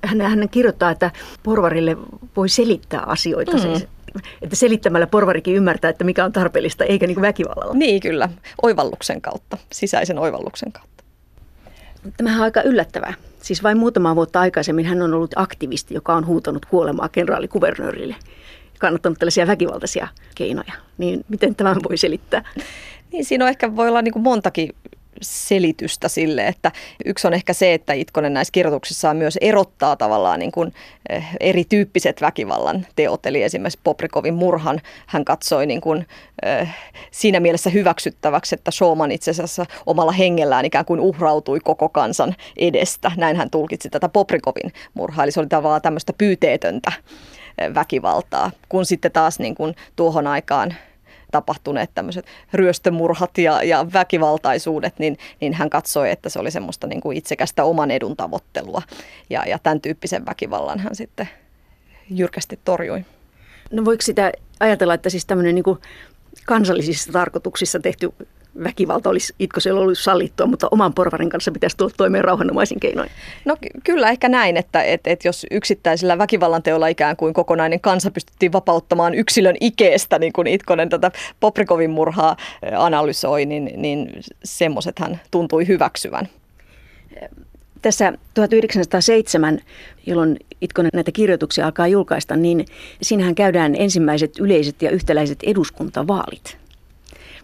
[0.04, 1.12] Hän, hän kirjoittaa, että
[1.44, 1.98] porvarille
[2.36, 3.52] voi selittää asioita.
[3.52, 3.60] Mm.
[3.60, 3.88] Siis,
[4.42, 7.74] että selittämällä porvarikin ymmärtää, että mikä on tarpeellista, eikä niin väkivallalla.
[7.74, 8.30] Niin kyllä,
[8.62, 10.90] oivalluksen kautta, sisäisen oivalluksen kautta.
[12.18, 13.14] Tämähän on aika yllättävää.
[13.42, 18.16] Siis vain muutama vuotta aikaisemmin hän on ollut aktivisti, joka on huutanut kuolemaa kenraalikuvernöörille
[18.80, 20.74] kannattanut tällaisia väkivaltaisia keinoja.
[20.98, 22.44] Niin miten tämän voi selittää?
[23.12, 24.70] Niin siinä on ehkä voi olla niin kuin montakin
[25.21, 26.71] selitystä sille, että
[27.06, 30.74] yksi on ehkä se, että Itkonen näissä kirjoituksissaan myös erottaa tavallaan niin kuin
[31.10, 36.08] eh, erityyppiset väkivallan teot, eli esimerkiksi Poprikovin murhan hän katsoi niin kuin,
[36.45, 36.76] äh,
[37.12, 43.12] siinä mielessä hyväksyttäväksi, että Showman itse asiassa omalla hengellään ikään kuin uhrautui koko kansan edestä.
[43.17, 46.91] Näin hän tulkitsi tätä Poprikovin murhaa, eli se oli tavallaan tämmöistä pyyteetöntä
[47.58, 50.76] eh, väkivaltaa, kun sitten taas niin kuin tuohon aikaan
[51.32, 57.02] tapahtuneet tämmöiset ryöstömurhat ja, ja väkivaltaisuudet, niin, niin hän katsoi, että se oli semmoista niin
[57.02, 58.82] kuin itsekästä oman edun tavoittelua.
[59.30, 61.30] Ja, ja tämän tyyppisen väkivallan hän sitten
[62.10, 63.06] jyrkästi torjui.
[63.72, 65.78] No voiko sitä ajatella, että siis tämmöinen niin
[66.46, 68.13] kansallisissa tarkoituksissa tehty
[68.64, 73.10] väkivalta olisi Itkosella ollut sallittua, mutta oman porvarin kanssa pitäisi tulla toimeen rauhanomaisin keinoin?
[73.46, 78.12] No kyllä ehkä näin, että, että, että jos yksittäisillä väkivallan teolla ikään kuin kokonainen kansa
[78.12, 82.38] pystyttiin vapauttamaan yksilön ikeestä, niin kuin Itkonen tätä Poprikovin murhaa
[82.78, 84.10] analysoi, niin, niin
[84.44, 84.96] semmoiset
[85.32, 86.28] tuntui hyväksyvän.
[87.82, 89.60] Tässä 1907,
[90.06, 92.66] jolloin Itkonen näitä kirjoituksia alkaa julkaista, niin
[93.02, 96.61] siinähän käydään ensimmäiset yleiset ja yhtäläiset eduskuntavaalit.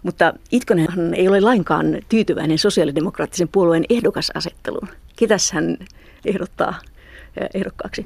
[0.02, 4.88] Mutta Itkonenhan ei ole lainkaan tyytyväinen sosiaalidemokraattisen puolueen ehdokasasetteluun.
[5.16, 5.76] Ketäs hän
[6.24, 6.74] ehdottaa
[7.54, 8.04] ehdokkaaksi.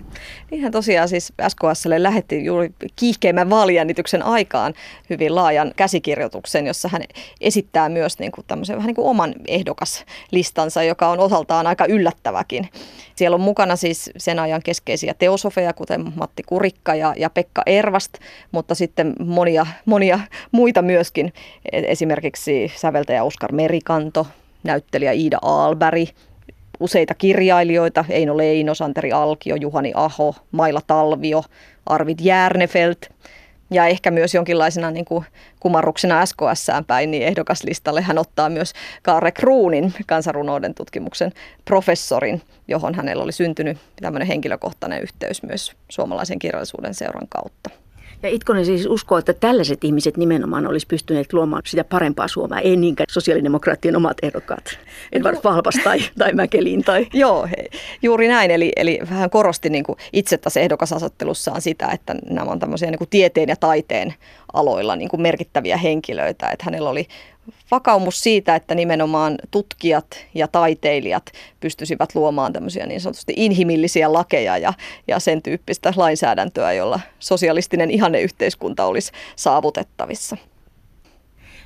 [0.51, 4.75] Niinhän tosiaan siis SKSlle lähetti juuri kiihkeimmän vaalijännityksen aikaan
[5.11, 7.03] hyvin laajan käsikirjoituksen, jossa hän
[7.41, 12.69] esittää myös niin kuin tämmöisen vähän niin kuin oman ehdokaslistansa, joka on osaltaan aika yllättäväkin.
[13.17, 18.13] Siellä on mukana siis sen ajan keskeisiä teosofeja, kuten Matti Kurikka ja, ja Pekka Ervast,
[18.53, 20.21] mutta sitten monia, monia
[20.53, 21.33] muita myöskin,
[21.73, 24.27] e, esimerkiksi säveltäjä Oskar Merikanto,
[24.63, 26.09] näyttelijä Iida Aalberg,
[26.83, 31.45] useita kirjailijoita, Eino Leino, Santeri Alkio, Juhani Aho, Maila Talvio,
[31.87, 33.07] Arvid Järnefelt
[33.71, 35.25] ja ehkä myös jonkinlaisena niin kuin
[35.61, 41.33] kumarruksena SKSään päin, niin ehdokaslistalle hän ottaa myös Kaare Kruunin kansanrunouden tutkimuksen
[41.65, 47.71] professorin, johon hänellä oli syntynyt tämmöinen henkilökohtainen yhteys myös suomalaisen kirjallisuuden seuran kautta.
[48.23, 52.77] Ja Itkonen siis uskoo, että tällaiset ihmiset nimenomaan olisi pystyneet luomaan sitä parempaa Suomea, ei
[52.77, 54.79] niinkään sosiaalidemokraattien omat ehdokkaat,
[55.13, 56.85] Edvard Valpas tai, tai Mäkelin.
[56.85, 57.07] Tai.
[57.15, 57.69] Joo, he,
[58.03, 58.51] juuri näin.
[58.51, 62.99] Eli, eli vähän korosti niin kuin itse tässä ehdokasasettelussaan sitä, että nämä on tämmöisiä niin
[62.99, 64.15] kuin tieteen ja taiteen
[64.53, 66.51] aloilla niin kuin merkittäviä henkilöitä.
[66.51, 67.07] Että hänellä oli
[67.71, 74.73] vakaumus siitä, että nimenomaan tutkijat ja taiteilijat pystyisivät luomaan tämmöisiä niin sanotusti inhimillisiä lakeja ja,
[75.09, 80.37] ja sen tyyppistä lainsäädäntöä, jolla sosialistinen ihanneyhteiskunta olisi saavutettavissa.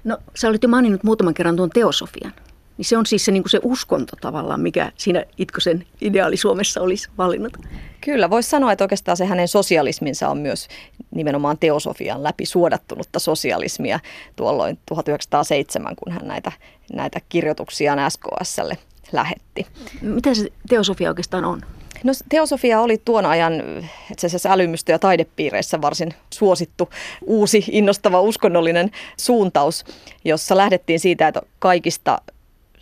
[0.04, 2.32] No sä olit jo maininnut muutaman kerran tuon teosofian.
[2.78, 6.80] Niin se on siis se, niin kuin se uskonto tavallaan, mikä siinä Itkosen ideaali Suomessa
[6.80, 7.52] olisi valinnut.
[8.00, 10.68] Kyllä, voisi sanoa, että oikeastaan se hänen sosialisminsa on myös
[11.10, 14.00] nimenomaan teosofian läpi suodattunutta sosialismia
[14.36, 16.52] tuolloin 1907, kun hän näitä,
[16.92, 18.78] näitä kirjoituksiaan SKSlle
[19.12, 19.66] lähetti.
[20.02, 21.62] Mitä se teosofia oikeastaan on?
[22.04, 23.53] No teosofia oli tuon ajan
[24.12, 26.90] itse asiassa älymystö- ja taidepiireissä varsin suosittu
[27.26, 29.84] uusi innostava uskonnollinen suuntaus,
[30.24, 32.18] jossa lähdettiin siitä, että kaikista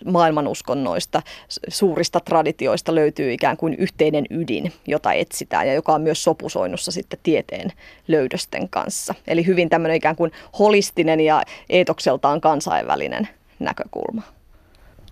[0.05, 1.23] maailmanuskonnoista,
[1.69, 7.19] suurista traditioista löytyy ikään kuin yhteinen ydin, jota etsitään ja joka on myös sopusoinnussa sitten
[7.23, 7.73] tieteen
[8.09, 9.15] löydösten kanssa.
[9.27, 13.29] Eli hyvin tämmöinen ikään kuin holistinen ja eetokseltaan kansainvälinen
[13.59, 14.23] näkökulma.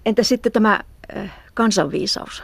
[0.07, 0.81] Entä sitten tämä
[1.17, 2.43] äh, kansanviisaus?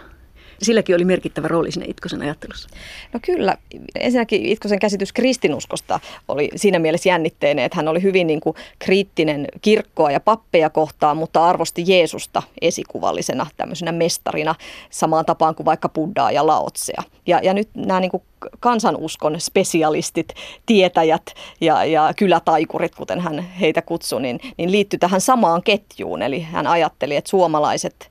[0.62, 2.68] Silläkin oli merkittävä rooli siinä Itkosen ajattelussa.
[3.12, 3.56] No kyllä.
[4.00, 9.46] Ensinnäkin Itkosen käsitys kristinuskosta oli siinä mielessä jännitteinen, että hän oli hyvin niin kuin kriittinen
[9.62, 14.54] kirkkoa ja pappeja kohtaan, mutta arvosti Jeesusta esikuvallisena tämmöisenä mestarina
[14.90, 17.02] samaan tapaan kuin vaikka Buddhaa ja Laotsea.
[17.26, 18.22] Ja, ja nyt nämä niin kuin
[18.60, 20.28] kansanuskon spesialistit,
[20.66, 26.22] tietäjät ja, ja kylätaikurit, kuten hän heitä kutsui, niin, niin liittyi tähän samaan ketjuun.
[26.22, 28.10] Eli hän ajatteli, että suomalaiset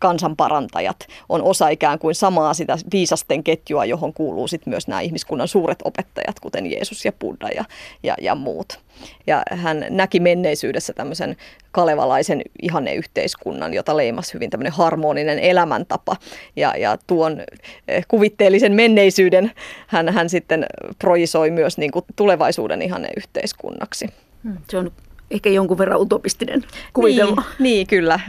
[0.00, 0.96] kansanparantajat
[1.28, 5.78] on osa ikään kuin samaa sitä viisasten ketjua, johon kuuluu sitten myös nämä ihmiskunnan suuret
[5.84, 7.64] opettajat, kuten Jeesus ja Buddha ja,
[8.02, 8.80] ja, ja muut.
[9.26, 11.36] Ja hän näki menneisyydessä tämmöisen
[11.72, 16.16] kalevalaisen ihanneyhteiskunnan, jota leimasi hyvin tämmöinen harmoninen elämäntapa.
[16.56, 17.42] Ja, ja tuon
[17.88, 19.52] eh, kuvitteellisen menneisyyden
[19.86, 20.66] hän, hän sitten
[20.98, 24.06] projisoi myös niin kuin tulevaisuuden ihanneyhteiskunnaksi.
[24.44, 24.92] Hmm, se on
[25.30, 27.42] ehkä jonkun verran utopistinen kuvitelma.
[27.42, 28.20] Niin, niin kyllä.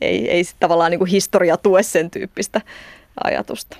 [0.00, 2.60] Ei, ei tavallaan niin kuin historia tue sen tyyppistä
[3.24, 3.76] ajatusta.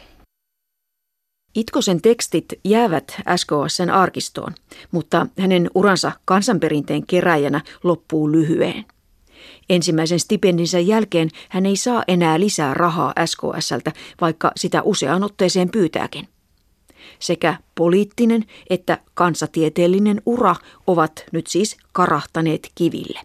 [1.54, 4.54] Itkosen tekstit jäävät SKSn arkistoon,
[4.90, 8.84] mutta hänen uransa kansanperinteen keräjänä loppuu lyhyen.
[9.68, 16.28] Ensimmäisen stipendinsa jälkeen hän ei saa enää lisää rahaa SKSltä, vaikka sitä useaan otteeseen pyytääkin.
[17.18, 20.56] Sekä poliittinen että kansatieteellinen ura
[20.86, 23.20] ovat nyt siis karahtaneet kiville.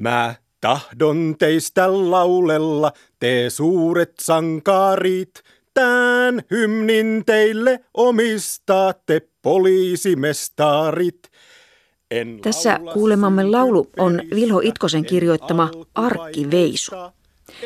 [0.00, 5.42] Mä tahdon teistä laulella, te suuret sankarit,
[5.74, 11.30] Tän hymnin teille omistatte poliisimestarit.
[12.10, 16.92] En Tässä kuulemamme laulu on Vilho Itkosen kirjoittama Arkkiveisu.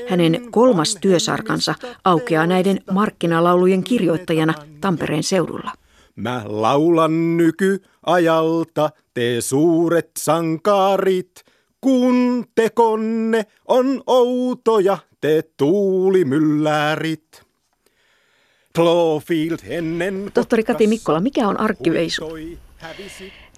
[0.08, 1.74] Hänen kolmas työsarkansa
[2.04, 5.72] aukeaa näiden markkinalaulujen kirjoittajana Tampereen seudulla.
[6.16, 11.44] Mä laulan nykyajalta, te suuret sankarit,
[11.80, 17.42] kun tekonne on outoja, te tuulimyllärit.
[20.34, 22.30] Tohtori Kati Mikkola, mikä on arkkiveisu?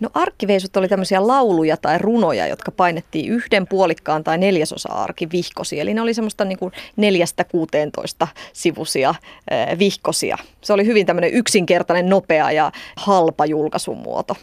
[0.00, 5.82] No arkkiveisut oli tämmöisiä lauluja tai runoja, jotka painettiin yhden puolikkaan tai neljäsosa arkivihkosia.
[5.82, 9.14] Eli ne oli semmoista niin kuin neljästä kuuteentoista sivusia
[9.50, 10.38] eh, vihkosia.
[10.60, 14.36] Se oli hyvin tämmöinen yksinkertainen, nopea ja halpa julkaisumuoto.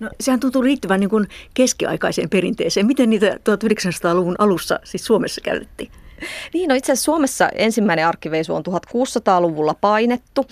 [0.00, 2.86] No, sehän tuntuu riittävän niin kuin keskiaikaiseen perinteeseen.
[2.86, 5.90] Miten niitä 1900-luvun alussa siis Suomessa käytettiin?
[6.54, 10.46] Niin, no itse asiassa Suomessa ensimmäinen arkkiveisu on 1600-luvulla painettu.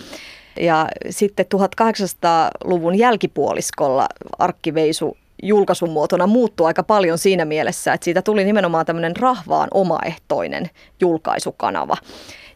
[0.61, 8.45] Ja sitten 1800-luvun jälkipuoliskolla arkkiveisu julkaisun muotona muuttui aika paljon siinä mielessä, että siitä tuli
[8.45, 10.71] nimenomaan tämmöinen rahvaan omaehtoinen
[11.01, 11.97] julkaisukanava.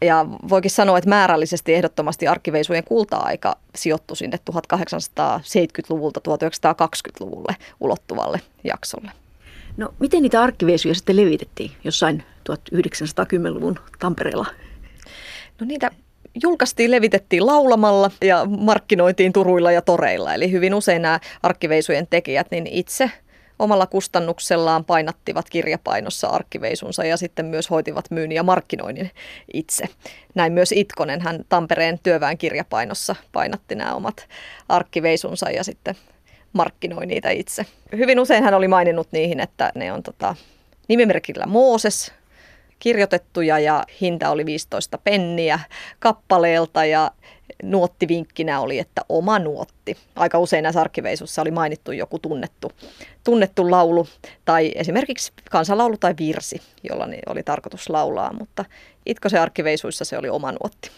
[0.03, 9.11] Ja voikin sanoa, että määrällisesti ehdottomasti arkkiveisujen kulta-aika sijoittui sinne 1870-luvulta 1920-luvulle ulottuvalle jaksolle.
[9.77, 14.47] No miten niitä arkkiveisuja sitten levitettiin jossain 1910-luvun Tampereella?
[15.61, 15.91] No niitä
[16.43, 20.35] julkaistiin, levitettiin laulamalla ja markkinoitiin turuilla ja toreilla.
[20.35, 23.11] Eli hyvin usein nämä arkkiveisujen tekijät niin itse
[23.59, 29.11] omalla kustannuksellaan painattivat kirjapainossa arkkiveisunsa ja sitten myös hoitivat myynnin ja markkinoinnin
[29.53, 29.85] itse.
[30.35, 34.27] Näin myös Itkonen, hän Tampereen työväen kirjapainossa painatti nämä omat
[34.69, 35.95] arkkiveisunsa ja sitten
[36.53, 37.67] markkinoi niitä itse.
[37.97, 40.37] Hyvin usein hän oli maininnut niihin, että ne on tota,
[40.89, 42.13] nimimerkillä Mooses,
[42.85, 45.61] kirjoitettuja ja hinta oli 15 penniä
[45.99, 47.11] kappaleelta ja
[47.63, 49.97] nuottivinkkinä oli, että oma nuotti.
[50.17, 52.73] Aika usein näissä arkkiveisussa oli mainittu joku tunnettu,
[53.25, 54.07] tunnettu laulu
[54.45, 58.65] tai esimerkiksi kansanlaulu tai virsi, jolla oli tarkoitus laulaa, mutta
[59.07, 60.91] Itkosen arkkiveisuissa se oli oma nuotti.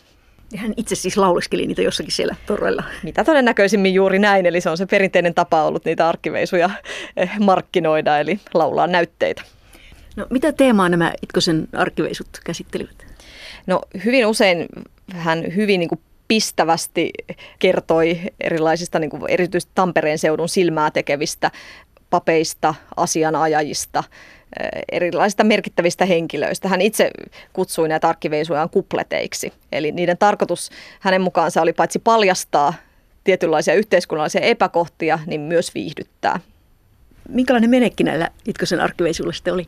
[0.52, 2.84] Ja hän itse siis lauleskeli niitä jossakin siellä torrella.
[3.02, 6.70] Mitä todennäköisimmin juuri näin, eli se on se perinteinen tapa ollut niitä arkkiveisuja
[7.16, 9.42] eh, markkinoida, eli laulaa näytteitä.
[10.16, 13.06] No mitä teemaa nämä Itkosen arkkiveisut käsittelivät?
[13.66, 14.66] No hyvin usein
[15.12, 17.10] hän hyvin niin kuin pistävästi
[17.58, 21.50] kertoi erilaisista, niin kuin erityisesti Tampereen seudun silmää tekevistä
[22.10, 24.04] papeista, asianajajista,
[24.60, 26.68] eh, erilaisista merkittävistä henkilöistä.
[26.68, 27.10] Hän itse
[27.52, 29.52] kutsui näitä arkkiveisujaan kupleteiksi.
[29.72, 32.74] Eli niiden tarkoitus hänen mukaansa oli paitsi paljastaa
[33.24, 36.40] tietynlaisia yhteiskunnallisia epäkohtia, niin myös viihdyttää.
[37.28, 39.66] Minkälainen menekki näillä Itkosen arkkiveisuilla sitten oli?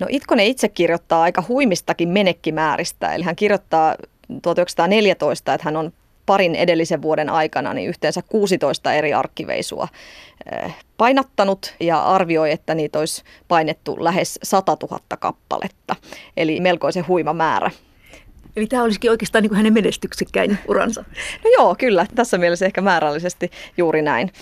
[0.00, 3.96] No Itkonen itse kirjoittaa aika huimistakin menekkimääristä, eli hän kirjoittaa
[4.42, 5.92] 1914, että hän on
[6.26, 9.88] parin edellisen vuoden aikana niin yhteensä 16 eri arkkiveisua
[10.96, 15.96] painattanut ja arvioi, että niitä olisi painettu lähes 100 000 kappaletta,
[16.36, 17.70] eli melkoisen huima määrä.
[18.56, 21.04] Eli tämä olisikin oikeastaan niin kuin hänen menestyksekkäin uransa.
[21.44, 22.06] No joo, kyllä.
[22.14, 24.32] Tässä mielessä ehkä määrällisesti juuri näin.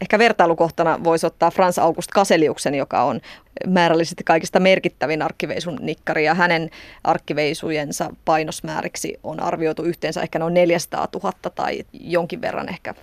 [0.00, 3.20] Ehkä vertailukohtana voisi ottaa Frans August Kaseliuksen, joka on
[3.66, 6.70] määrällisesti kaikista merkittävin arkkiveisun nikkari ja hänen
[7.04, 12.94] arkkiveisujensa painosmääriksi on arvioitu yhteensä ehkä noin 400 000 tai jonkin verran ehkä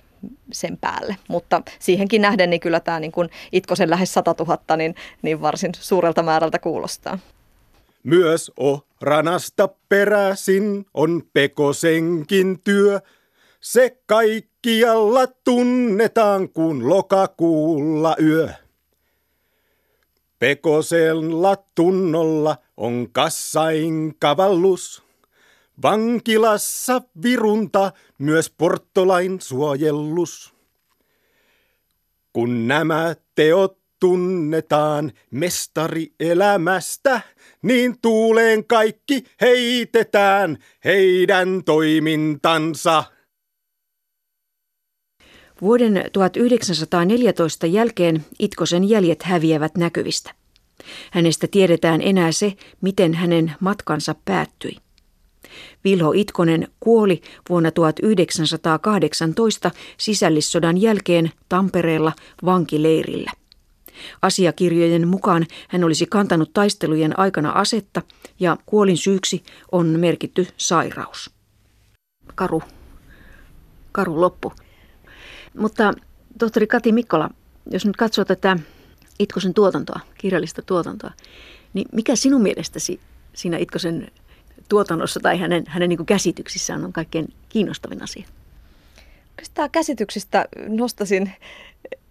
[0.52, 1.16] sen päälle.
[1.28, 5.72] Mutta siihenkin nähden niin kyllä tämä niin kuin Itkosen lähes 100 000 niin, niin varsin
[5.74, 7.18] suurelta määrältä kuulostaa.
[8.02, 13.00] Myös ohranasta peräisin on Pekosenkin työ.
[13.60, 18.48] Se kaikkialla tunnetaan kuin lokakuulla yö.
[20.38, 25.02] Pekosella tunnolla on kassain kavallus.
[25.82, 30.54] Vankilassa virunta myös porttolain suojellus.
[32.32, 37.20] Kun nämä teot tunnetaan mestari elämästä,
[37.62, 43.04] niin tuuleen kaikki heitetään heidän toimintansa.
[45.62, 50.34] Vuoden 1914 jälkeen Itkosen jäljet häviävät näkyvistä.
[51.10, 54.76] Hänestä tiedetään enää se, miten hänen matkansa päättyi.
[55.84, 62.12] Vilho Itkonen kuoli vuonna 1918 sisällissodan jälkeen Tampereella
[62.44, 63.32] vankileirillä.
[64.22, 68.02] Asiakirjojen mukaan hän olisi kantanut taistelujen aikana asetta
[68.40, 69.42] ja kuolin syyksi
[69.72, 71.30] on merkitty sairaus.
[72.34, 72.62] Karu.
[73.92, 74.52] Karu loppu.
[75.54, 75.92] Mutta
[76.38, 77.30] tohtori Kati Mikkola,
[77.70, 78.56] jos nyt katsoo tätä
[79.18, 81.10] Itkosen tuotantoa, kirjallista tuotantoa,
[81.74, 83.00] niin mikä sinun mielestäsi
[83.32, 84.10] siinä Itkosen
[84.68, 88.26] tuotannossa tai hänen, hänen niin käsityksissään on kaikkein kiinnostavin asia?
[89.30, 91.32] Oikeastaan käsityksistä nostasin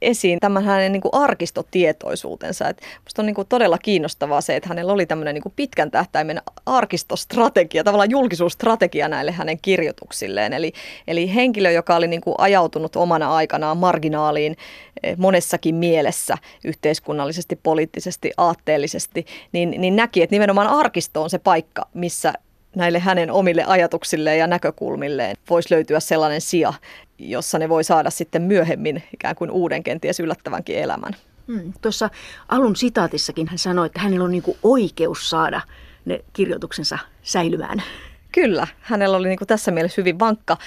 [0.02, 2.70] esiin tämän hänen niin kuin arkistotietoisuutensa.
[2.70, 5.92] Et musta on niin kuin todella kiinnostavaa se, että hänellä oli tämmöinen niin kuin pitkän
[5.92, 10.54] tähtäimen arkistostrategia, tavallaan julkisuusstrategia näille hänen kirjoituksilleen.
[10.54, 10.74] Eli,
[11.08, 14.58] eli henkilö, joka oli niin kuin ajautunut omana aikanaan marginaaliin
[15.04, 21.88] eh, monessakin mielessä yhteiskunnallisesti, poliittisesti, aatteellisesti, niin, niin näki, että nimenomaan arkisto on se paikka,
[21.94, 22.34] missä
[22.76, 26.74] näille hänen omille ajatuksilleen ja näkökulmilleen voisi löytyä sellainen sija,
[27.20, 31.16] jossa ne voi saada sitten myöhemmin ikään kuin uuden kenties yllättävänkin elämän.
[31.48, 31.74] Hmm.
[31.82, 32.10] Tuossa
[32.50, 35.62] alun sitaatissakin hän sanoi, että hänellä on niin kuin oikeus saada
[36.06, 37.84] ne kirjoituksensa säilymään.
[38.32, 40.58] Kyllä, hänellä oli niin kuin tässä mielessä hyvin vankka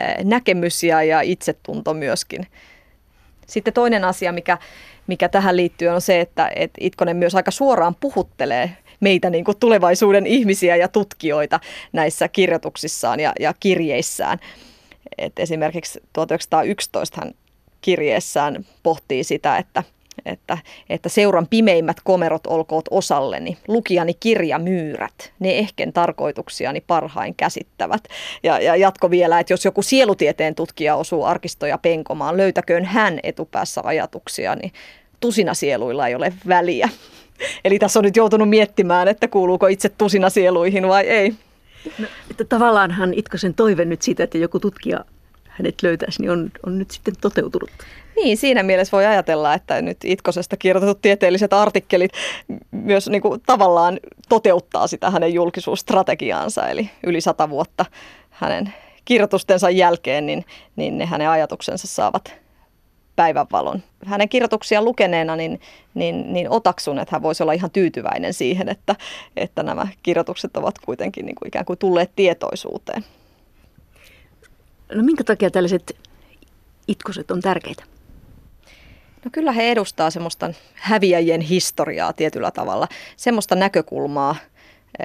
[0.00, 2.46] eh, näkemys ja, ja itsetunto myöskin.
[3.46, 4.58] Sitten toinen asia, mikä,
[5.06, 9.56] mikä tähän liittyy, on se, että, että Itkonen myös aika suoraan puhuttelee meitä niin kuin
[9.60, 11.60] tulevaisuuden ihmisiä ja tutkijoita
[11.92, 14.38] näissä kirjoituksissaan ja, ja kirjeissään.
[15.18, 17.34] Et esimerkiksi 1911 hän
[17.80, 19.82] kirjeessään pohtii sitä, että
[20.26, 20.58] että,
[20.90, 28.04] että seuran pimeimmät komerot olkoot osalleni, lukijani kirjamyyrät, ne ehken tarkoituksiani parhain käsittävät.
[28.42, 33.80] Ja, ja jatko vielä, että jos joku sielutieteen tutkija osuu arkistoja penkomaan, löytäköön hän etupäässä
[33.84, 34.72] ajatuksia, niin
[35.20, 36.88] tusina sieluilla ei ole väliä.
[37.64, 41.34] Eli tässä on nyt joutunut miettimään, että kuuluuko itse tusina sieluihin vai ei.
[41.98, 45.04] No, että tavallaanhan Itkosen toive nyt siitä, että joku tutkija
[45.48, 47.70] hänet löytäisi, niin on, on nyt sitten toteutunut.
[48.16, 52.12] Niin, siinä mielessä voi ajatella, että nyt Itkosesta kirjoitetut tieteelliset artikkelit
[52.70, 57.84] myös niin kuin, tavallaan toteuttaa sitä hänen julkisuusstrategiaansa, eli yli sata vuotta
[58.30, 58.74] hänen
[59.04, 60.44] kirjoitustensa jälkeen, niin,
[60.76, 62.34] niin ne hänen ajatuksensa saavat
[63.20, 63.82] päivänvalon.
[64.04, 65.60] Hänen kirjoituksia lukeneena niin,
[65.94, 68.96] niin, niin otaksun, että hän voisi olla ihan tyytyväinen siihen, että,
[69.36, 73.04] että nämä kirjoitukset ovat kuitenkin niin kuin ikään kuin tulleet tietoisuuteen.
[74.94, 75.96] No minkä takia tällaiset
[76.88, 77.84] itkoset on tärkeitä?
[79.24, 84.36] No kyllä he edustaa semmoista häviäjien historiaa tietyllä tavalla, semmoista näkökulmaa,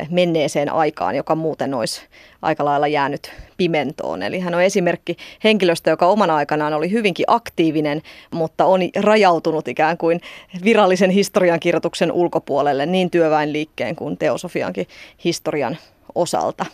[0.09, 2.01] menneeseen aikaan, joka muuten olisi
[2.41, 4.23] aika lailla jäänyt pimentoon.
[4.23, 9.97] Eli hän on esimerkki henkilöstä, joka omana aikanaan oli hyvinkin aktiivinen, mutta on rajautunut ikään
[9.97, 10.21] kuin
[10.63, 14.87] virallisen historiankirjoituksen ulkopuolelle niin työväenliikkeen kuin teosofiankin
[15.23, 15.77] historian
[16.15, 16.65] osalta.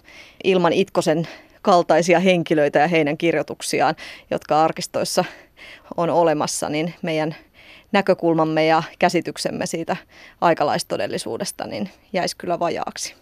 [0.43, 1.27] Ilman Itkosen
[1.61, 3.95] kaltaisia henkilöitä ja heidän kirjoituksiaan,
[4.31, 5.25] jotka arkistoissa
[5.97, 7.35] on olemassa, niin meidän
[7.91, 9.97] näkökulmamme ja käsityksemme siitä
[10.41, 13.15] aikalaistodellisuudesta niin jäisi kyllä vajaaksi.